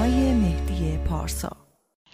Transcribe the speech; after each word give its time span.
های 0.00 0.34
مهدی 0.34 0.98
پارسا. 1.08 1.56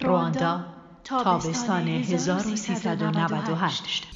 رواندا 0.01 0.65
تابستان 1.05 1.89
1398 1.89 4.07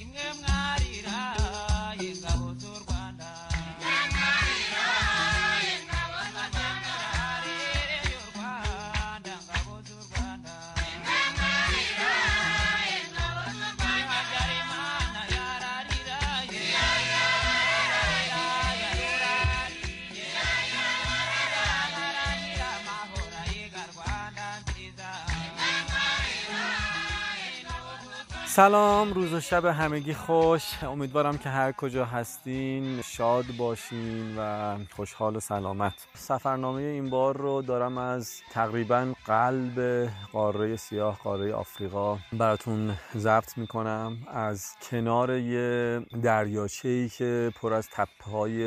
سلام 28.61 29.13
روز 29.13 29.33
و 29.33 29.41
شب 29.41 29.65
همگی 29.65 30.15
خوش. 30.15 30.63
امیدوارم 30.83 31.39
که 31.39 31.49
هر 31.49 31.73
کجا 31.73 32.05
هستین 32.05 33.03
شاد 33.03 33.45
باشین 33.59 34.35
و 34.39 34.77
خوشحال 34.91 35.37
و 35.37 35.41
سلامت. 35.41 35.93
سفرنامه 36.15 36.83
این 36.83 37.11
بار 37.11 37.37
رو 37.37 37.63
دارم 37.63 37.99
از 37.99 38.41
تقریبا 38.53 39.13
قلب 39.25 40.09
قاره 40.33 40.77
سیاه 40.77 41.19
قاره 41.19 41.55
آفریقا 41.55 42.19
براتون 42.33 42.97
ضبط 43.17 43.59
می‌کنم. 43.59 44.19
از 44.33 44.67
کنار 44.91 45.39
یه 45.39 46.01
دریاچه 46.23 46.89
ای 46.89 47.09
که 47.09 47.53
پر 47.61 47.73
از 47.73 47.89
تپه 47.93 48.31
های 48.31 48.65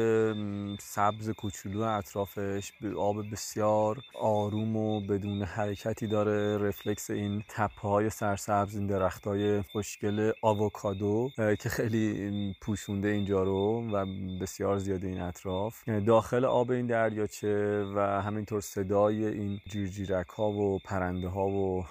سبز 0.80 1.30
کوچولو 1.30 1.82
اطرافش 1.82 2.72
به 2.82 2.96
آب 2.98 3.32
بسیار 3.32 3.98
آروم 4.20 4.76
و 4.76 5.02
بدون 5.02 5.44
حرکتی 5.44 6.08
داره 6.08 6.58
رفلکس 6.58 7.10
این 7.10 7.44
تپه 7.50 7.88
های 7.88 8.10
سرسبز 8.10 8.76
این 8.76 8.88
درخت 8.88 9.28
های 9.28 9.62
خوشگل 9.84 10.32
آووکادو 10.42 11.30
که 11.36 11.70
خیلی 11.70 12.56
پوشونده 12.62 13.08
اینجا 13.08 13.44
رو 13.44 13.92
و 13.92 14.06
بسیار 14.42 14.78
زیاده 14.78 15.08
این 15.08 15.22
اطراف. 15.22 15.90
داخل 15.90 16.46
آب 16.46 16.72
این 16.72 16.88
دریاچه 16.88 17.84
و 17.96 18.00
همینطور 18.22 18.62
صدای 18.62 19.26
این 19.26 19.60
جیرجیرک 19.70 20.28
ها 20.28 20.52
و 20.52 20.80
پرنده 20.80 21.28
ها 21.28 21.48
و 21.48 21.86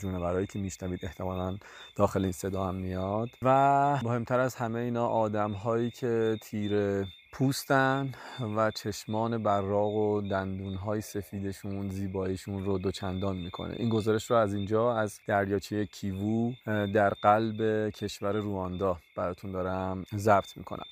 جونورایی 0.00 0.46
که 0.46 0.58
میشنوید 0.58 1.04
احتمالا 1.04 1.58
داخل 1.96 2.22
این 2.22 2.32
صدا 2.32 2.64
هم 2.64 2.74
میاد. 2.74 3.28
و 3.42 3.98
مهمتر 4.04 4.40
از 4.40 4.54
همه 4.54 4.78
اینا 4.80 5.06
آدم 5.06 5.52
هایی 5.52 5.90
که 5.90 6.38
تیر 6.42 7.04
پوستن 7.32 8.12
و 8.56 8.70
چشمان 8.70 9.42
براق 9.42 9.92
و 9.92 10.20
دندونهای 10.20 11.00
سفیدشون 11.00 11.88
زیباییشون 11.88 12.64
رو 12.64 12.78
دوچندان 12.78 13.36
می‌کنه. 13.36 13.74
این 13.78 13.88
گزارش 13.88 14.30
رو 14.30 14.36
از 14.36 14.54
اینجا 14.54 14.96
از 14.96 15.20
دریاچه 15.26 15.86
کیوو 15.86 16.52
در 16.66 17.10
قلب 17.10 17.90
کشور 17.90 18.32
رواندا 18.32 18.98
براتون 19.16 19.52
دارم 19.52 20.04
ضبط 20.16 20.56
می‌کنم. 20.56 20.86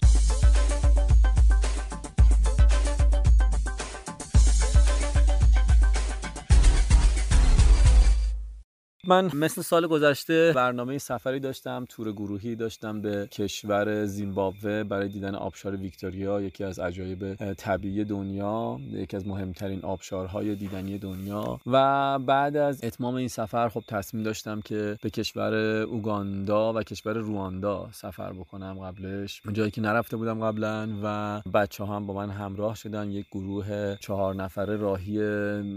من 9.08 9.30
مثل 9.34 9.62
سال 9.62 9.86
گذشته 9.86 10.52
برنامه 10.56 10.98
سفری 10.98 11.40
داشتم 11.40 11.84
تور 11.88 12.12
گروهی 12.12 12.56
داشتم 12.56 13.00
به 13.00 13.26
کشور 13.26 14.04
زیمبابوه 14.06 14.84
برای 14.84 15.08
دیدن 15.08 15.34
آبشار 15.34 15.76
ویکتوریا. 15.76 16.40
یکی 16.40 16.64
از 16.64 16.78
عجایب 16.78 17.34
طبیعی 17.54 18.04
دنیا 18.04 18.80
یکی 18.92 19.16
از 19.16 19.26
مهمترین 19.26 19.82
آبشارهای 19.82 20.54
دیدنی 20.54 20.98
دنیا. 20.98 21.60
و 21.66 22.18
بعد 22.18 22.56
از 22.56 22.84
اتمام 22.84 23.14
این 23.14 23.28
سفر 23.28 23.68
خب 23.68 23.82
تصمیم 23.88 24.22
داشتم 24.22 24.60
که 24.60 24.98
به 25.02 25.10
کشور 25.10 25.54
اوگاندا 25.82 26.72
و 26.72 26.82
کشور 26.82 27.12
رواندا 27.12 27.88
سفر 27.92 28.32
بکنم 28.32 28.78
قبلش. 28.78 29.42
جایی 29.52 29.70
که 29.70 29.80
نرفته 29.80 30.16
بودم 30.16 30.40
قبلا 30.40 30.88
و 31.02 31.42
بچه 31.54 31.84
هم 31.84 32.06
با 32.06 32.14
من 32.14 32.30
همراه 32.30 32.74
شدن 32.74 33.10
یک 33.10 33.26
گروه 33.32 33.96
چهار 34.00 34.34
نفره 34.34 34.76
راهی 34.76 35.20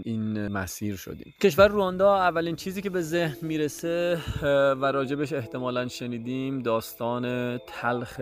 این 0.04 0.48
مسیر 0.48 0.96
شدیم. 0.96 1.34
کشور 1.40 1.68
رواندا 1.68 2.16
اولین 2.16 2.56
چیزی 2.56 2.82
که 2.82 2.90
به 2.90 3.02
ذهن 3.20 3.36
می‌رسه 3.42 4.18
و 4.80 4.84
راجبش 4.84 5.32
احتمالا 5.32 5.88
شنیدیم 5.88 6.62
داستان 6.62 7.58
تلخ 7.58 8.20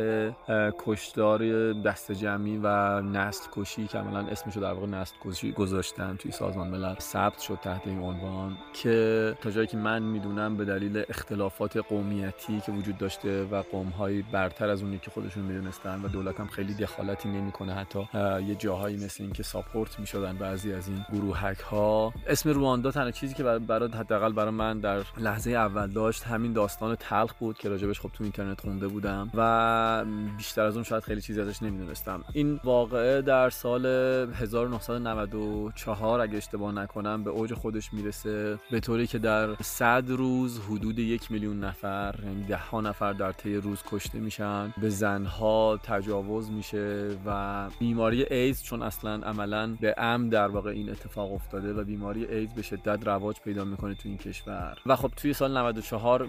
کشدار 0.78 1.72
دست 1.72 2.12
جمعی 2.12 2.60
و 2.62 3.00
نسل 3.02 3.44
کشی 3.52 3.86
که 3.86 3.98
عملا 3.98 4.26
اسمشو 4.26 4.60
در 4.60 4.72
واقع 4.72 4.86
نسل 4.86 5.14
کشی 5.24 5.52
گذاشتن 5.52 6.16
توی 6.16 6.32
سازمان 6.32 6.68
ملل. 6.68 6.94
ثبت 6.98 7.38
شد 7.38 7.58
تحت 7.62 7.86
این 7.86 7.98
عنوان 7.98 8.56
که 8.72 9.36
تا 9.40 9.50
جایی 9.50 9.66
که 9.66 9.76
من 9.76 10.02
می‌دونم 10.02 10.56
به 10.56 10.64
دلیل 10.64 11.04
اختلافات 11.08 11.76
قومیتی 11.76 12.60
که 12.60 12.72
وجود 12.72 12.98
داشته 12.98 13.44
و 13.44 13.62
قومهایی 13.62 14.24
برتر 14.32 14.68
از 14.68 14.82
اونی 14.82 14.98
که 14.98 15.10
خودشون 15.10 15.42
می‌دونستن 15.42 16.02
و 16.02 16.08
دولت 16.08 16.40
هم 16.40 16.46
خیلی 16.46 16.74
دخالتی 16.74 17.28
نمی‌کنه 17.28 17.74
حتی 17.74 18.08
یه 18.46 18.54
جاهایی 18.54 18.96
مثل 18.96 19.22
اینکه 19.22 19.42
ساپورت 19.42 20.00
می‌شدن 20.00 20.36
بعضی 20.36 20.72
از 20.72 20.88
این 20.88 21.04
گروهک 21.12 21.60
ها 21.60 22.12
اسم 22.26 22.50
رواندا 22.50 22.90
تنها 22.90 23.10
چیزی 23.10 23.34
که 23.34 23.42
برای 23.42 23.88
حداقل 23.88 24.32
برای 24.32 24.50
من 24.50 24.80
در 24.88 25.04
لحظه 25.18 25.50
اول 25.50 25.86
داشت 25.86 26.24
همین 26.24 26.52
داستان 26.52 26.96
تلخ 26.96 27.32
بود 27.32 27.58
که 27.58 27.68
راجبش 27.68 28.00
خب 28.00 28.10
تو 28.12 28.24
اینترنت 28.24 28.60
خونده 28.60 28.88
بودم 28.88 29.30
و 29.34 30.04
بیشتر 30.36 30.62
از 30.62 30.74
اون 30.74 30.84
شاید 30.84 31.02
خیلی 31.02 31.20
چیزی 31.20 31.40
ازش 31.40 31.62
نمی‌دونستم. 31.62 32.24
این 32.32 32.60
واقعه 32.64 33.22
در 33.22 33.50
سال 33.50 33.86
1994 33.86 36.20
اگه 36.20 36.36
اشتباه 36.36 36.72
نکنم 36.72 37.24
به 37.24 37.30
اوج 37.30 37.54
خودش 37.54 37.92
می‌رسه 37.92 38.58
به 38.70 38.80
طوری 38.80 39.06
که 39.06 39.18
در 39.18 39.54
100 39.62 40.10
روز 40.10 40.60
حدود 40.60 40.98
یک 40.98 41.32
میلیون 41.32 41.60
نفر 41.60 42.14
یعنی 42.24 42.44
ده 42.44 42.56
ها 42.56 42.80
نفر 42.80 43.12
در 43.12 43.32
طی 43.32 43.56
روز 43.56 43.82
کشته 43.90 44.18
میشن 44.18 44.74
به 44.80 44.88
زنها 44.88 45.80
تجاوز 45.82 46.50
میشه 46.50 47.10
و 47.26 47.70
بیماری 47.78 48.24
ایدز 48.24 48.62
چون 48.62 48.82
اصلا 48.82 49.14
عملا 49.14 49.76
به 49.80 49.94
ام 49.98 50.28
در 50.28 50.48
واقع 50.48 50.70
این 50.70 50.90
اتفاق 50.90 51.32
افتاده 51.32 51.72
و 51.72 51.84
بیماری 51.84 52.26
ایدز 52.26 52.54
به 52.54 52.62
شدت 52.62 53.06
رواج 53.06 53.40
پیدا 53.40 53.64
می‌کنه 53.64 53.94
تو 53.94 54.08
این 54.08 54.18
کشور. 54.18 54.77
و 54.86 54.96
خب 54.96 55.10
توی 55.16 55.32
سال 55.32 55.56
94 55.56 56.28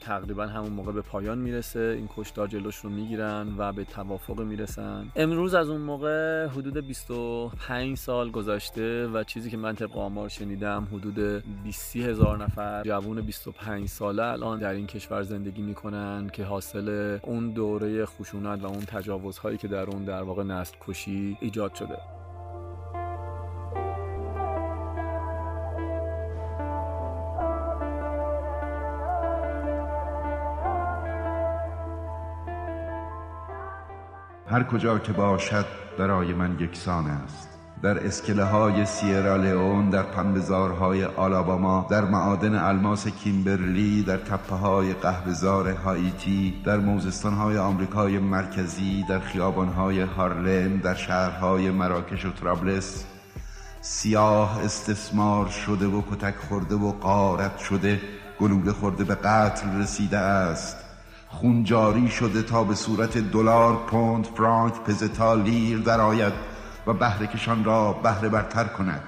تقریبا 0.00 0.46
همون 0.46 0.72
موقع 0.72 0.92
به 0.92 1.02
پایان 1.02 1.38
می‌رسه. 1.38 1.94
این 1.96 2.08
کشتار 2.16 2.48
جلوش 2.48 2.76
رو 2.76 2.90
می‌گیرن 2.90 3.54
و 3.58 3.72
به 3.72 3.84
توافق 3.84 4.40
می‌رسن. 4.40 5.12
امروز 5.16 5.54
از 5.54 5.70
اون 5.70 5.80
موقع 5.80 6.46
حدود 6.46 6.86
25 6.86 7.96
سال 7.96 8.30
گذشته 8.30 9.06
و 9.06 9.24
چیزی 9.24 9.50
که 9.50 9.56
من 9.56 9.74
طبق 9.74 9.96
آمار 9.98 10.28
شنیدم 10.28 10.88
حدود 10.92 11.44
20 11.64 11.96
هزار 11.96 12.38
نفر 12.38 12.82
جوون 12.82 13.20
25 13.20 13.88
ساله 13.88 14.22
الان 14.22 14.58
در 14.58 14.72
این 14.72 14.86
کشور 14.86 15.22
زندگی 15.22 15.62
می‌کنن 15.62 16.30
که 16.32 16.44
حاصل 16.44 17.18
اون 17.22 17.50
دوره 17.50 18.06
خشونت 18.06 18.62
و 18.62 18.66
اون 18.66 18.80
تجاوزهایی 18.80 19.58
که 19.58 19.68
در 19.68 19.90
اون 19.90 20.04
در 20.04 20.22
واقع 20.22 20.42
نسل 20.42 20.76
کشی 20.86 21.38
ایجاد 21.40 21.74
شده. 21.74 22.17
هر 34.58 34.64
کجا 34.64 34.98
که 34.98 35.12
باشد 35.12 35.66
برای 35.98 36.34
من 36.34 36.56
یکسان 36.60 37.06
است. 37.06 37.48
در 37.82 38.06
اسکله 38.06 38.44
های 38.44 38.86
سیرالیون 38.86 39.90
در 39.90 40.02
پنبزارهای 40.02 41.04
آلاباما 41.04 41.86
در 41.90 42.04
معادن 42.04 42.54
الماس 42.54 43.08
کیمبرلی 43.08 44.02
در 44.02 44.16
تپه 44.16 44.54
های 44.54 44.94
قهوهزار 44.94 45.70
هایتی 45.70 46.62
در 46.64 46.76
موزستان 46.76 47.34
های 47.34 47.58
آمریکای 47.58 48.18
مرکزی 48.18 49.04
در 49.08 49.18
خیابان 49.18 49.68
های 49.68 50.00
هارلم 50.00 50.76
در 50.76 50.94
شهرهای 50.94 51.70
مراکش 51.70 52.24
و 52.24 52.30
ترابلس 52.30 53.04
سیاه 53.80 54.64
استثمار 54.64 55.48
شده 55.48 55.86
و 55.86 56.02
کتک 56.10 56.34
خورده 56.48 56.74
و 56.74 56.92
قارت 56.92 57.58
شده 57.58 58.00
گلوله 58.40 58.72
خورده 58.72 59.04
به 59.04 59.14
قتل 59.14 59.80
رسیده 59.80 60.18
است. 60.18 60.87
خون 61.28 61.64
جاری 61.64 62.08
شده 62.08 62.42
تا 62.42 62.64
به 62.64 62.74
صورت 62.74 63.18
دلار 63.18 63.76
پوند 63.86 64.26
فرانک 64.26 64.74
پزتا 64.74 65.34
لیر 65.34 65.78
درآید 65.78 66.32
و 66.86 66.92
بهره 66.92 67.26
کشان 67.26 67.64
را 67.64 67.92
بهره 67.92 68.28
برتر 68.28 68.64
کند. 68.64 69.02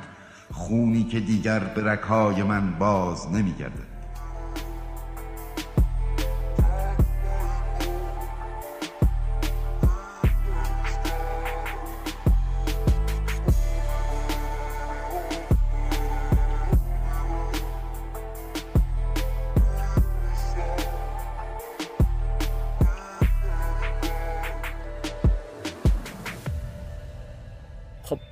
خونی 0.52 1.04
که 1.04 1.20
دیگر 1.20 1.58
به 1.58 1.84
رکای 1.84 2.42
من 2.42 2.78
باز 2.78 3.32
نمیگردد. 3.32 3.89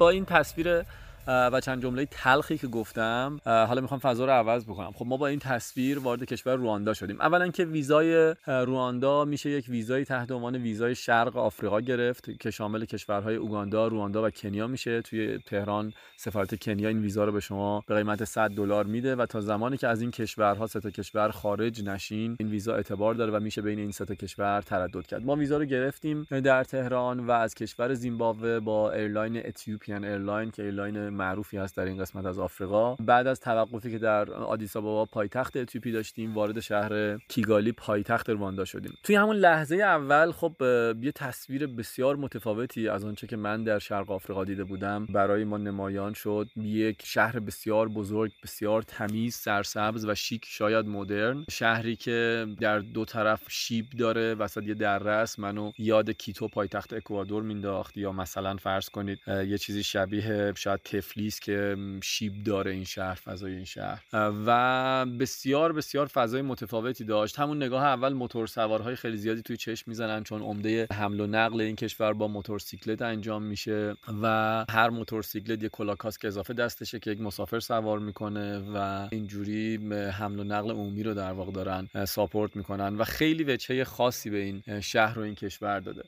این 0.09 0.25
تصویر 0.25 0.83
و 1.29 1.61
چند 1.61 1.83
جمله 1.83 2.07
تلخی 2.11 2.59
که 2.59 2.67
گفتم 2.67 3.41
حالا 3.45 3.81
می‌خوام 3.81 4.01
فضا 4.01 4.25
رو 4.25 4.33
عوض 4.33 4.65
بکنم. 4.65 4.93
خب 4.93 5.07
ما 5.07 5.17
با 5.17 5.27
این 5.27 5.39
تصویر 5.39 5.99
وارد 5.99 6.25
کشور 6.25 6.57
رواندا 6.57 6.95
شدیم. 6.95 7.21
اولا 7.21 7.49
که 7.49 7.65
ویزای 7.65 8.35
رواندا 8.47 9.25
میشه 9.25 9.51
یک 9.51 9.69
ویزای 9.69 10.05
تحت 10.05 10.31
عنوان 10.31 10.57
ویزای 10.57 10.95
شرق 10.95 11.37
آفریقا 11.37 11.81
گرفت 11.81 12.41
که 12.41 12.51
شامل 12.51 12.85
کشورهای 12.85 13.37
اوگاندا، 13.37 13.89
رواندا 13.89 14.25
و 14.25 14.31
کنیا 14.31 14.67
میشه. 14.67 15.03
توی 15.03 15.39
تهران 15.39 15.93
سفارت 16.17 16.65
کنیا 16.65 16.89
این 16.89 17.03
ویزا 17.03 17.25
رو 17.25 17.33
به 17.33 17.41
شما 17.41 17.83
به 17.87 17.95
قیمت 17.95 18.25
100 18.25 18.51
دلار 18.51 18.85
میده 18.85 19.17
و 19.17 19.27
تا 19.27 19.41
زمانی 19.41 19.77
که 19.77 19.89
از 19.89 20.01
این 20.01 20.11
کشورها 20.11 20.67
سه 20.67 20.81
تا 20.81 20.91
کشور 20.91 21.31
خارج 21.31 21.85
نشین 21.85 22.37
این 22.41 22.49
ویزا 22.49 22.75
اعتبار 22.75 23.15
داره 23.15 23.33
و 23.33 23.41
میشه 23.41 23.63
بین 23.63 23.79
این 23.79 23.91
سه 23.91 24.05
تا 24.05 24.15
کشور 24.15 24.63
تردد 24.63 25.07
کرد. 25.07 25.25
ما 25.25 25.37
ویزا 25.37 25.59
رو 25.59 25.65
گرفتیم 25.65 26.27
در 26.45 26.65
تهران 26.65 27.27
و 27.27 27.31
از 27.31 27.55
کشور 27.55 27.95
زیمبابوه 27.95 28.61
با 28.61 28.93
airline 28.93 29.47
Ethiopian 29.47 30.05
Airline 30.05 30.51
که 30.51 30.63
airline 30.63 31.09
معروفی 31.19 31.57
هست 31.57 31.77
در 31.77 31.85
این 31.85 31.99
قسمت 31.99 32.25
از 32.25 32.39
آفریقا. 32.39 32.95
بعد 32.95 33.27
از 33.27 33.41
توقفی 33.41 33.91
که 33.91 33.99
در 33.99 34.31
آدیس 34.31 34.77
آبابا 34.77 35.05
پایتخت 35.05 35.57
اتیوپی 35.57 35.93
داشتیم 35.93 36.35
وارد 36.35 36.61
شهر 36.61 37.19
کیگالی 37.29 37.73
پایتخت 37.73 38.31
رواندا 38.31 38.65
شدیم. 38.65 38.95
توی 39.03 39.17
همون 39.17 39.37
لحظه 39.37 39.77
اول 39.77 40.33
خب 40.33 40.57
یه 41.03 41.13
تصویر 41.15 41.67
بسیار 41.67 42.17
متفاوتی 42.17 42.89
از 42.89 43.05
آنچه 43.05 43.27
که 43.27 43.37
من 43.37 43.65
در 43.65 43.79
شرق 43.79 44.11
آفریقا 44.11 44.45
دیده 44.45 44.65
بودم. 44.65 45.07
برای 45.07 45.45
ما 45.45 45.59
نمایان 45.59 46.13
شد. 46.13 46.49
یک 46.57 47.03
شهر 47.05 47.39
بسیار 47.41 47.89
بزرگ 47.89 48.33
بسیار 48.43 48.83
تمیز 48.83 49.35
سرسبز 49.35 50.07
و 50.07 50.15
شیک 50.15 50.45
شاید 50.49 50.87
مدرن. 50.87 51.45
شهری 51.51 51.97
که 51.97 52.47
در 52.61 52.79
دو 52.79 53.05
طرف 53.05 53.43
شیب 53.49 53.87
داره 53.99 54.35
وسط 54.35 54.63
یه 54.63 54.75
دره 54.75 55.11
است. 55.11 55.39
منو 55.39 55.73
یاد 55.79 56.11
کیتو 56.11 56.49
پایتخت 56.49 56.93
اکوادور 56.93 57.43
مینداخت. 57.43 57.97
یا 57.97 58.13
مثلا 58.13 58.57
فرض 58.57 58.89
کنید 58.89 59.19
یه 59.29 59.59
چیزی 59.59 59.83
شبیه 59.83 60.53
شاید 60.57 60.81
تفلیس 61.09 61.41
که 61.41 61.77
شیب 62.03 62.45
داره 62.45 62.71
این 62.71 62.85
شهر 62.85 63.15
فضای 63.15 63.55
این 63.55 63.65
شهر. 63.65 64.03
و 64.47 65.07
بسیار 65.07 65.73
بسیار 65.73 66.07
فضای 66.07 66.43
متفاوتی 66.43 67.05
داشت. 67.05 67.39
همون 67.39 67.57
نگاه 67.63 67.85
اول 67.85 68.13
موتور 68.13 68.47
سوارهای 68.47 68.97
خیلی 68.97 69.17
زیادی 69.17 69.43
توی 69.43 69.57
چشم 69.57 69.85
می‌زنن 69.87 70.25
چون 70.25 70.43
عمده 70.43 70.87
حمل 70.93 71.21
و 71.21 71.27
نقل 71.27 71.61
این 71.61 71.77
کشور 71.77 72.13
با 72.13 72.29
موتورسیکلت 72.29 73.03
انجام 73.03 73.43
میشه 73.43 73.97
و 74.23 74.65
هر 74.71 74.91
موتورسیکلت 74.91 75.63
یه 75.63 75.69
کلاکاس 75.69 76.19
که 76.19 76.29
اضافه 76.29 76.55
دستشه 76.55 76.99
که 76.99 77.11
یک 77.11 77.21
مسافر 77.21 77.61
سوار 77.61 77.99
می‌کنه 77.99 78.59
و 78.75 79.09
اینجوری 79.13 79.77
حمل 80.11 80.41
و 80.41 80.45
نقل 80.45 80.71
عمومی 80.71 81.03
رو 81.03 81.15
در 81.15 81.33
واقع 81.33 81.53
دارن 81.53 81.89
ساپورت 82.05 82.57
می‌کنن 82.57 82.97
و 82.97 83.05
خیلی 83.05 83.45
وجهه 83.45 83.85
خاصی 83.85 84.31
به 84.31 84.39
این 84.39 84.81
شهر 84.81 85.19
و 85.19 85.23
این 85.23 85.35
کشور 85.35 85.81
داده. 85.81 86.03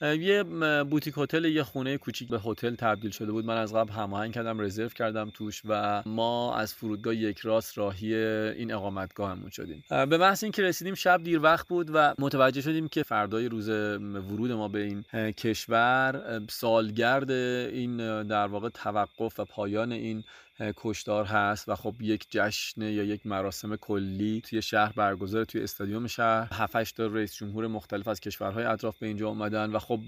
یه 0.00 0.42
بوتیک 0.90 1.14
هتل 1.16 1.44
یه 1.44 1.62
خونه 1.62 1.98
کوچیک 1.98 2.28
به 2.28 2.40
هتل 2.44 2.74
تبدیل 2.74 3.10
شده 3.10 3.32
بود. 3.32 3.44
من 3.44 3.56
از 3.56 3.74
قبل 3.74 3.92
هماهنگ 3.92 4.34
کردم 4.34 4.60
رزرو 4.60 4.88
کردم 4.88 5.30
توش 5.30 5.62
و 5.64 6.02
ما 6.06 6.56
از 6.56 6.74
فرودگاه 6.74 7.14
یک 7.14 7.38
راست 7.38 7.78
راهی 7.78 8.14
این 8.14 8.72
اقامتگاهمون 8.72 9.50
شدیم. 9.50 9.84
به 9.88 10.18
محض 10.18 10.44
اینکه 10.44 10.62
رسیدیم 10.62 10.94
شب 10.94 11.22
دیر 11.22 11.40
وقت 11.40 11.68
بود 11.68 11.90
و 11.94 12.14
متوجه 12.18 12.60
شدیم 12.60 12.88
که 12.88 13.02
فردای 13.02 13.48
روز 13.48 13.68
ورود 13.68 14.52
ما 14.52 14.68
به 14.68 14.82
این 14.82 15.02
کشور 15.32 16.42
سالگرد 16.48 17.30
این 17.30 18.22
در 18.22 18.46
واقع 18.46 18.68
توقف 18.68 19.40
و 19.40 19.44
پایان 19.44 19.92
این 19.92 20.24
کشدار 20.60 21.24
هست 21.24 21.68
و 21.68 21.74
خب 21.74 21.94
یک 22.00 22.26
جشن 22.30 22.82
یا 22.82 23.04
یک 23.04 23.26
مراسم 23.26 23.76
کلی 23.76 24.42
توی 24.44 24.62
شهر 24.62 24.92
برگزار 24.96 25.44
توی 25.44 25.62
استادیوم 25.62 26.06
شهر. 26.06 26.48
7 26.52 26.96
تا 26.96 27.06
رئیس 27.06 27.34
جمهور 27.34 27.66
مختلف 27.66 28.08
از 28.08 28.20
کشورهای 28.20 28.64
اطراف 28.64 28.98
به 28.98 29.06
اینجا 29.06 29.28
اومدن 29.28 29.70
و 29.70 29.78
خب 29.78 30.00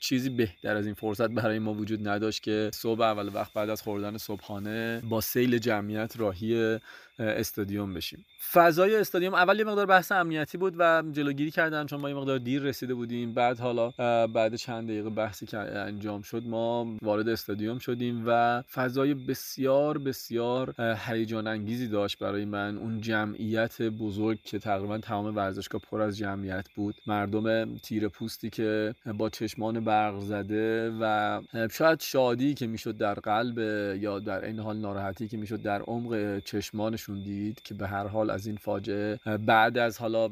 چیزی 0.00 0.30
بهتر 0.30 0.76
از 0.76 0.86
این 0.86 0.94
فرصت 0.94 1.30
برای 1.30 1.58
ما 1.58 1.74
وجود 1.74 2.08
نداشت 2.08 2.42
که 2.42 2.70
صبح 2.74 3.00
اول 3.00 3.30
وقت 3.34 3.52
بعد 3.52 3.70
از 3.70 3.82
خوردن 3.82 4.16
صبحانه 4.16 5.02
با 5.08 5.20
سیل 5.20 5.58
جمعیت 5.58 6.14
راهی 6.16 6.78
استادیوم 7.18 7.94
بشیم. 7.94 8.24
فضای 8.52 8.96
استادیوم 8.96 9.34
اول 9.34 9.58
یه 9.58 9.64
مقدار 9.64 9.86
بحث 9.86 10.12
امنیتی 10.12 10.58
بود 10.58 10.74
و 10.78 11.02
جلوگیری 11.12 11.50
کردن 11.50 11.86
چون 11.86 12.00
ما 12.00 12.08
یه 12.08 12.14
مقدار 12.14 12.38
دیر 12.38 12.62
رسیده 12.62 12.94
بودیم. 12.94 13.34
بعد 13.34 13.58
حالا 13.58 13.90
بعد 14.26 14.54
چند 14.54 14.88
دقیقه 14.88 15.10
بحثی 15.10 15.46
که 15.46 15.58
انجام 15.58 16.22
شد 16.22 16.42
ما 16.46 16.96
وارد 17.02 17.28
استادیوم 17.28 17.78
شدیم 17.78 18.24
و 18.26 18.62
فضای 18.72 19.14
بسیار 19.14 19.83
بسیار 19.92 20.74
هیجان 21.06 21.46
انگیزی 21.46 21.88
داشت 21.88 22.18
برای 22.18 22.44
من. 22.44 22.78
اون 22.78 23.00
جمعیت 23.00 23.82
بزرگ 23.82 24.38
که 24.44 24.58
تقریبا 24.58 24.98
تمام 24.98 25.36
ورزشگاه 25.36 25.80
پر 25.80 26.00
از 26.00 26.16
جمعیت 26.16 26.66
بود. 26.74 26.94
مردم 27.06 27.76
تیر 27.76 28.08
پوستی 28.08 28.50
که 28.50 28.94
با 29.18 29.30
چشمان 29.30 29.84
برق 29.84 30.20
زده 30.20 30.90
و 31.00 31.40
شاید 31.70 32.00
شادی 32.00 32.54
که 32.54 32.66
می‌شد 32.66 32.96
در 32.96 33.14
قلب 33.14 33.58
یا 34.02 34.18
در 34.18 34.44
این 34.44 34.58
حال 34.58 34.76
ناراحتی 34.76 35.28
که 35.28 35.36
می‌شد 35.36 35.62
در 35.62 35.82
عمق 35.82 36.38
چشمانشون 36.38 37.22
دید 37.22 37.62
که 37.64 37.74
به 37.74 37.88
هر 37.88 38.06
حال 38.06 38.30
از 38.30 38.46
این 38.46 38.56
فاجعه 38.56 39.18
بعد 39.46 39.78
از 39.78 39.98
حالا 39.98 40.30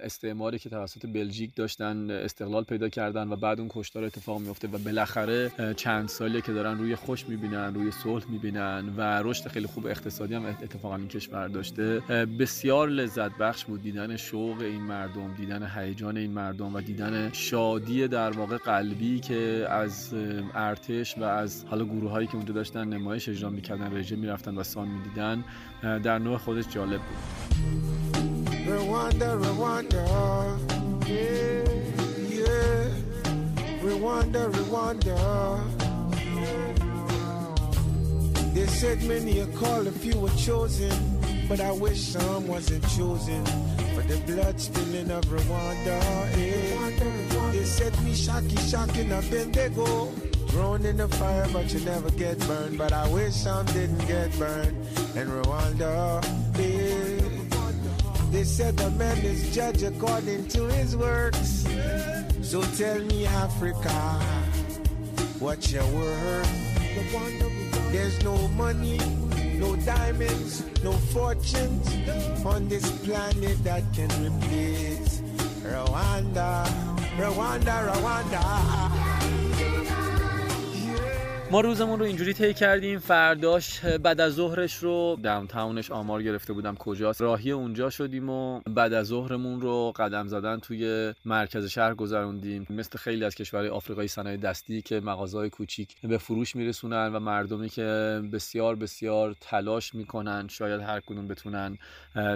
استعماری 0.00 0.58
که 0.58 0.70
توسط 0.70 1.06
بلژیک 1.06 1.54
داشتن 1.56 2.10
استقلال 2.10 2.64
پیدا 2.64 2.88
کردن 2.88 3.28
و 3.28 3.36
بعد 3.36 3.60
اون 3.60 3.68
کشتار 3.74 4.04
اتفاق 4.04 4.40
میفته 4.40 4.68
و 4.68 4.78
بالاخره 4.78 5.52
چند 5.76 6.08
سالی 6.08 6.42
که 6.42 6.52
دارن 6.52 6.78
روی 6.78 6.96
خوش 6.96 7.28
می‌بینن 7.28 7.74
روی 7.74 7.90
صلح 7.90 8.30
می‌بینن 8.30 8.81
و 8.96 9.22
رشد 9.22 9.48
خیلی 9.48 9.66
خوب 9.66 9.86
اقتصادی 9.86 10.34
هم 10.34 10.44
اتفاقا 10.44 10.96
این 10.96 11.08
کشور 11.08 11.48
داشته 11.48 12.00
بسیار 12.38 12.88
لذت 12.88 13.36
بخش 13.38 13.64
بود 13.64 13.82
دیدن 13.82 14.16
شوق 14.16 14.60
این 14.60 14.82
مردم 14.82 15.34
دیدن 15.34 15.70
هیجان 15.76 16.16
این 16.16 16.30
مردم 16.30 16.74
و 16.74 16.80
دیدن 16.80 17.30
شادی 17.32 18.08
در 18.08 18.30
واقع 18.30 18.56
قلبی 18.56 19.20
که 19.20 19.66
از 19.70 20.14
ارتش 20.54 21.18
و 21.18 21.22
از 21.22 21.64
حالا 21.70 21.84
گروه 21.84 22.10
هایی 22.10 22.26
که 22.26 22.36
اونجا 22.36 22.54
داشتن 22.54 22.88
نمایش 22.88 23.28
اجرا 23.28 23.50
می‌کردن 23.50 23.96
رژه 23.96 24.16
می‌رفتن 24.16 24.58
و 24.58 24.62
سان 24.62 24.88
می‌دیدن 24.88 25.44
در 25.82 26.18
نوع 26.18 26.38
خودش 26.38 26.64
جالب 26.68 27.00
بود 27.00 27.52
Rwanda, 28.66 29.30
Rwanda, 29.46 30.04
yeah, 31.08 31.66
yeah. 32.38 32.86
Rwanda, 33.82 34.42
Rwanda. 34.58 35.81
They 38.52 38.66
said 38.66 39.02
many 39.04 39.40
are 39.40 39.46
called, 39.58 39.86
a 39.86 39.92
few 39.92 40.18
were 40.20 40.28
chosen, 40.36 40.92
but 41.48 41.60
I 41.60 41.72
wish 41.72 42.00
some 42.00 42.46
wasn't 42.46 42.82
chosen 42.90 43.44
for 43.94 44.02
the 44.02 44.20
blood 44.26 44.60
spilling 44.60 45.10
of 45.10 45.24
Rwanda. 45.24 45.98
Yeah. 46.36 47.50
They 47.50 47.64
said 47.64 47.98
me 48.04 48.14
shocky, 48.14 48.56
shocking, 48.56 49.10
I've 49.10 49.30
been 49.30 49.52
they 49.52 49.70
go. 49.70 50.06
Thrown 50.48 50.84
in 50.84 50.98
the 50.98 51.08
fire, 51.08 51.46
but 51.50 51.72
you 51.72 51.80
never 51.80 52.10
get 52.10 52.38
burned. 52.40 52.76
But 52.76 52.92
I 52.92 53.08
wish 53.08 53.32
some 53.32 53.64
didn't 53.66 54.06
get 54.06 54.38
burned 54.38 54.76
in 55.16 55.28
Rwanda. 55.28 56.22
Yeah. 56.58 57.32
They 58.30 58.44
said 58.44 58.76
the 58.76 58.90
man 58.90 59.16
is 59.18 59.54
judged 59.54 59.82
according 59.82 60.48
to 60.48 60.64
his 60.66 60.94
works. 60.94 61.66
So 62.42 62.60
tell 62.76 62.98
me, 63.00 63.24
Africa, 63.24 64.20
what's 65.38 65.72
your 65.72 65.86
word? 65.94 66.46
There's 67.92 68.24
no 68.24 68.48
money, 68.48 68.96
no 69.58 69.76
diamonds, 69.76 70.64
no 70.82 70.92
fortunes 71.12 71.86
on 72.42 72.66
this 72.66 72.90
planet 73.04 73.62
that 73.64 73.82
can 73.92 74.08
replace 74.24 75.20
Rwanda, 75.60 76.64
Rwanda, 77.18 77.92
Rwanda. 77.92 79.11
ما 81.52 81.60
روزمون 81.60 81.98
رو 81.98 82.04
اینجوری 82.04 82.32
طی 82.32 82.54
کردیم. 82.54 82.98
فرداش 82.98 83.84
بعد 83.84 84.20
از 84.20 84.32
ظهرش 84.34 84.76
رو 84.76 85.18
داونتاونش 85.22 85.90
آمار 85.90 86.22
گرفته 86.22 86.52
بودم 86.52 86.74
کجاست. 86.74 87.20
راهی 87.20 87.50
اونجا 87.50 87.90
شدیم 87.90 88.30
و 88.30 88.60
بعد 88.60 88.92
از 88.92 89.06
ظهرمون 89.06 89.60
رو 89.60 89.92
قدم 89.96 90.28
زدن 90.28 90.58
توی 90.58 91.12
مرکز 91.24 91.66
شهر 91.66 91.94
گذروندیم. 91.94 92.66
مثل 92.70 92.98
خیلی 92.98 93.24
از 93.24 93.34
کشورهای 93.34 93.68
آفریقایی 93.68 94.08
صنایع 94.08 94.36
دستی 94.36 94.82
که 94.82 95.00
مغازهای 95.00 95.50
کوچیک 95.50 96.00
به 96.00 96.18
فروش 96.18 96.56
میرسونن 96.56 97.12
و 97.14 97.20
مردمی 97.20 97.68
که 97.68 98.20
بسیار 98.32 98.76
بسیار 98.76 99.36
تلاش 99.40 99.94
می‌کنن 99.94 100.48
شاید 100.48 100.80
هر 100.80 101.00
کدوم 101.00 101.28
بتونن 101.28 101.78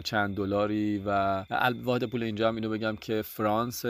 چند 0.05 0.37
دلاری 0.37 1.03
و 1.07 1.45
واحد 1.83 2.05
پول 2.05 2.23
اینجا 2.23 2.49
هم 2.49 2.55
اینو 2.55 2.71
بگم 2.71 2.97
که 2.97 3.23
فرانس 3.23 3.85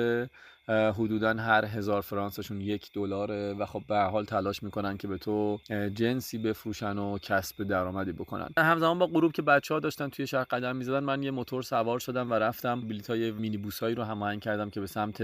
حدودا 0.68 1.35
هر 1.35 1.64
هزار 1.64 2.00
فرانسشون 2.00 2.61
یک 2.61 2.92
دلاره 2.92 3.54
و 3.58 3.66
خب 3.66 3.82
به 3.88 3.99
حال 3.99 4.25
تلاش 4.25 4.62
می‌کنن 4.62 4.96
که 4.96 5.08
به 5.08 5.18
تو 5.18 5.58
جنسی 5.94 6.38
بفروشن 6.38 6.99
و 6.99 7.18
کسب 7.18 7.62
درآمدی 7.62 8.12
بکنن. 8.12 8.49
همزمان 8.58 8.99
با 8.99 9.06
غروب 9.06 9.32
که 9.32 9.42
بچه 9.42 9.75
ها 9.75 9.80
داشتن 9.80 10.08
توی 10.08 10.26
شهر 10.26 10.44
قدم 10.44 10.76
می‌زدن 10.76 11.04
من 11.04 11.23
یه 11.23 11.30
موتور 11.30 11.62
سوار 11.62 11.99
شدم 11.99 12.30
و 12.30 12.35
رفتم. 12.35 12.80
بلیط 12.80 13.11
های 13.11 13.30
مینی 13.30 13.56
بوسایی 13.56 13.94
رو 13.94 14.02
هماهنگ 14.02 14.40
کردم 14.40 14.70
که 14.70 14.80
به 14.80 14.87
سمت 14.87 15.23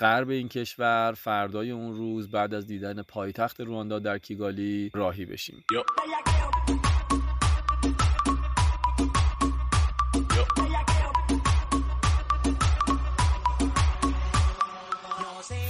غرب 0.00 0.28
این 0.28 0.48
کشور. 0.48 1.12
فردای 1.16 1.70
اون 1.70 1.94
روز 1.94 2.30
بعد 2.30 2.54
از 2.54 2.66
دیدن 2.66 3.02
پایتخت 3.02 3.60
رواندا 3.60 3.98
در 3.98 4.18
کیگالی 4.18 4.90
راهی 4.94 5.24
بشیم. 5.24 5.64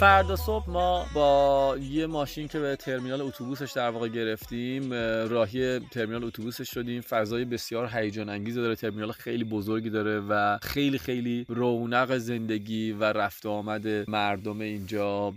فردا 0.00 0.36
صبح 0.36 0.70
ما 0.70 1.06
با 1.14 1.76
یه 1.90 2.06
ماشین 2.06 2.48
که 2.48 2.58
به 2.58 2.76
ترمینال 2.76 3.20
اتوبوسش 3.20 3.72
در 3.72 3.90
واقع 3.90 4.08
گرفتیم 4.08 4.92
راهی 5.28 5.78
ترمینال 5.78 6.24
اتوبوسش 6.24 6.70
شدیم. 6.70 7.00
فضای 7.00 7.44
بسیار 7.44 7.90
هیجان 7.92 8.28
انگیز 8.28 8.54
داره. 8.54 8.74
ترمینال 8.74 9.12
خیلی 9.12 9.44
بزرگی 9.44 9.90
داره 9.90 10.20
و 10.20 10.58
خیلی 10.62 10.98
خیلی 10.98 11.46
رونق 11.48 12.16
زندگی 12.16 12.92
و 12.92 13.04
رفت 13.04 13.46
آمد 13.46 14.10
مردم 14.10 14.60
اینجا 14.60 15.30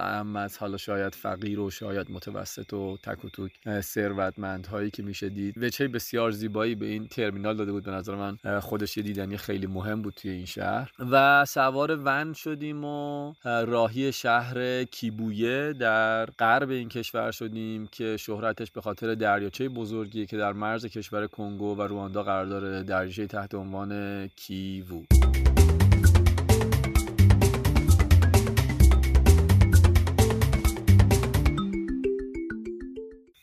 هم 0.00 0.36
از 0.36 0.58
حالا 0.58 0.76
شاید 0.76 1.14
فقیر 1.14 1.60
و 1.60 1.70
شاید 1.70 2.10
متوسط 2.10 2.72
و 2.72 2.96
تک 3.02 3.24
و 3.24 3.28
توک 3.28 3.52
ثروتمندهایی 3.80 4.90
که 4.90 5.02
میشه 5.02 5.28
دید. 5.28 5.62
وچه 5.62 5.88
بسیار 5.88 6.30
زیبایی 6.30 6.74
به 6.74 6.86
این 6.86 7.06
ترمینال 7.08 7.56
داده 7.56 7.72
بود. 7.72 7.84
به 7.84 7.90
نظر 7.90 8.14
من 8.14 8.60
خودش 8.60 8.98
دیدنی 8.98 9.36
خیلی 9.36 9.66
مهم 9.66 10.02
بود 10.02 10.14
توی 10.14 10.30
این 10.30 10.46
شهر. 10.46 10.92
و 11.10 11.44
سوار 11.44 12.00
ون 12.04 12.32
شدیم 12.32 12.84
و 12.84 13.32
راهی 13.44 14.09
شهر 14.10 14.84
کیبویه 14.84 15.72
در 15.72 16.26
غرب 16.26 16.70
این 16.70 16.88
کشور 16.88 17.30
شدیم 17.30 17.86
که 17.86 18.16
شهرتش 18.16 18.70
به 18.70 18.80
خاطر 18.80 19.14
دریاچه 19.14 19.68
بزرگی 19.68 20.26
که 20.26 20.36
در 20.36 20.52
مرز 20.52 20.86
کشور 20.86 21.26
کنگو 21.26 21.76
و 21.76 21.82
رواندا 21.82 22.22
قرار 22.22 22.46
داره 22.46 22.82
دریاچه 22.82 23.26
تحت 23.26 23.54
عنوان 23.54 24.28
کیوو. 24.28 25.02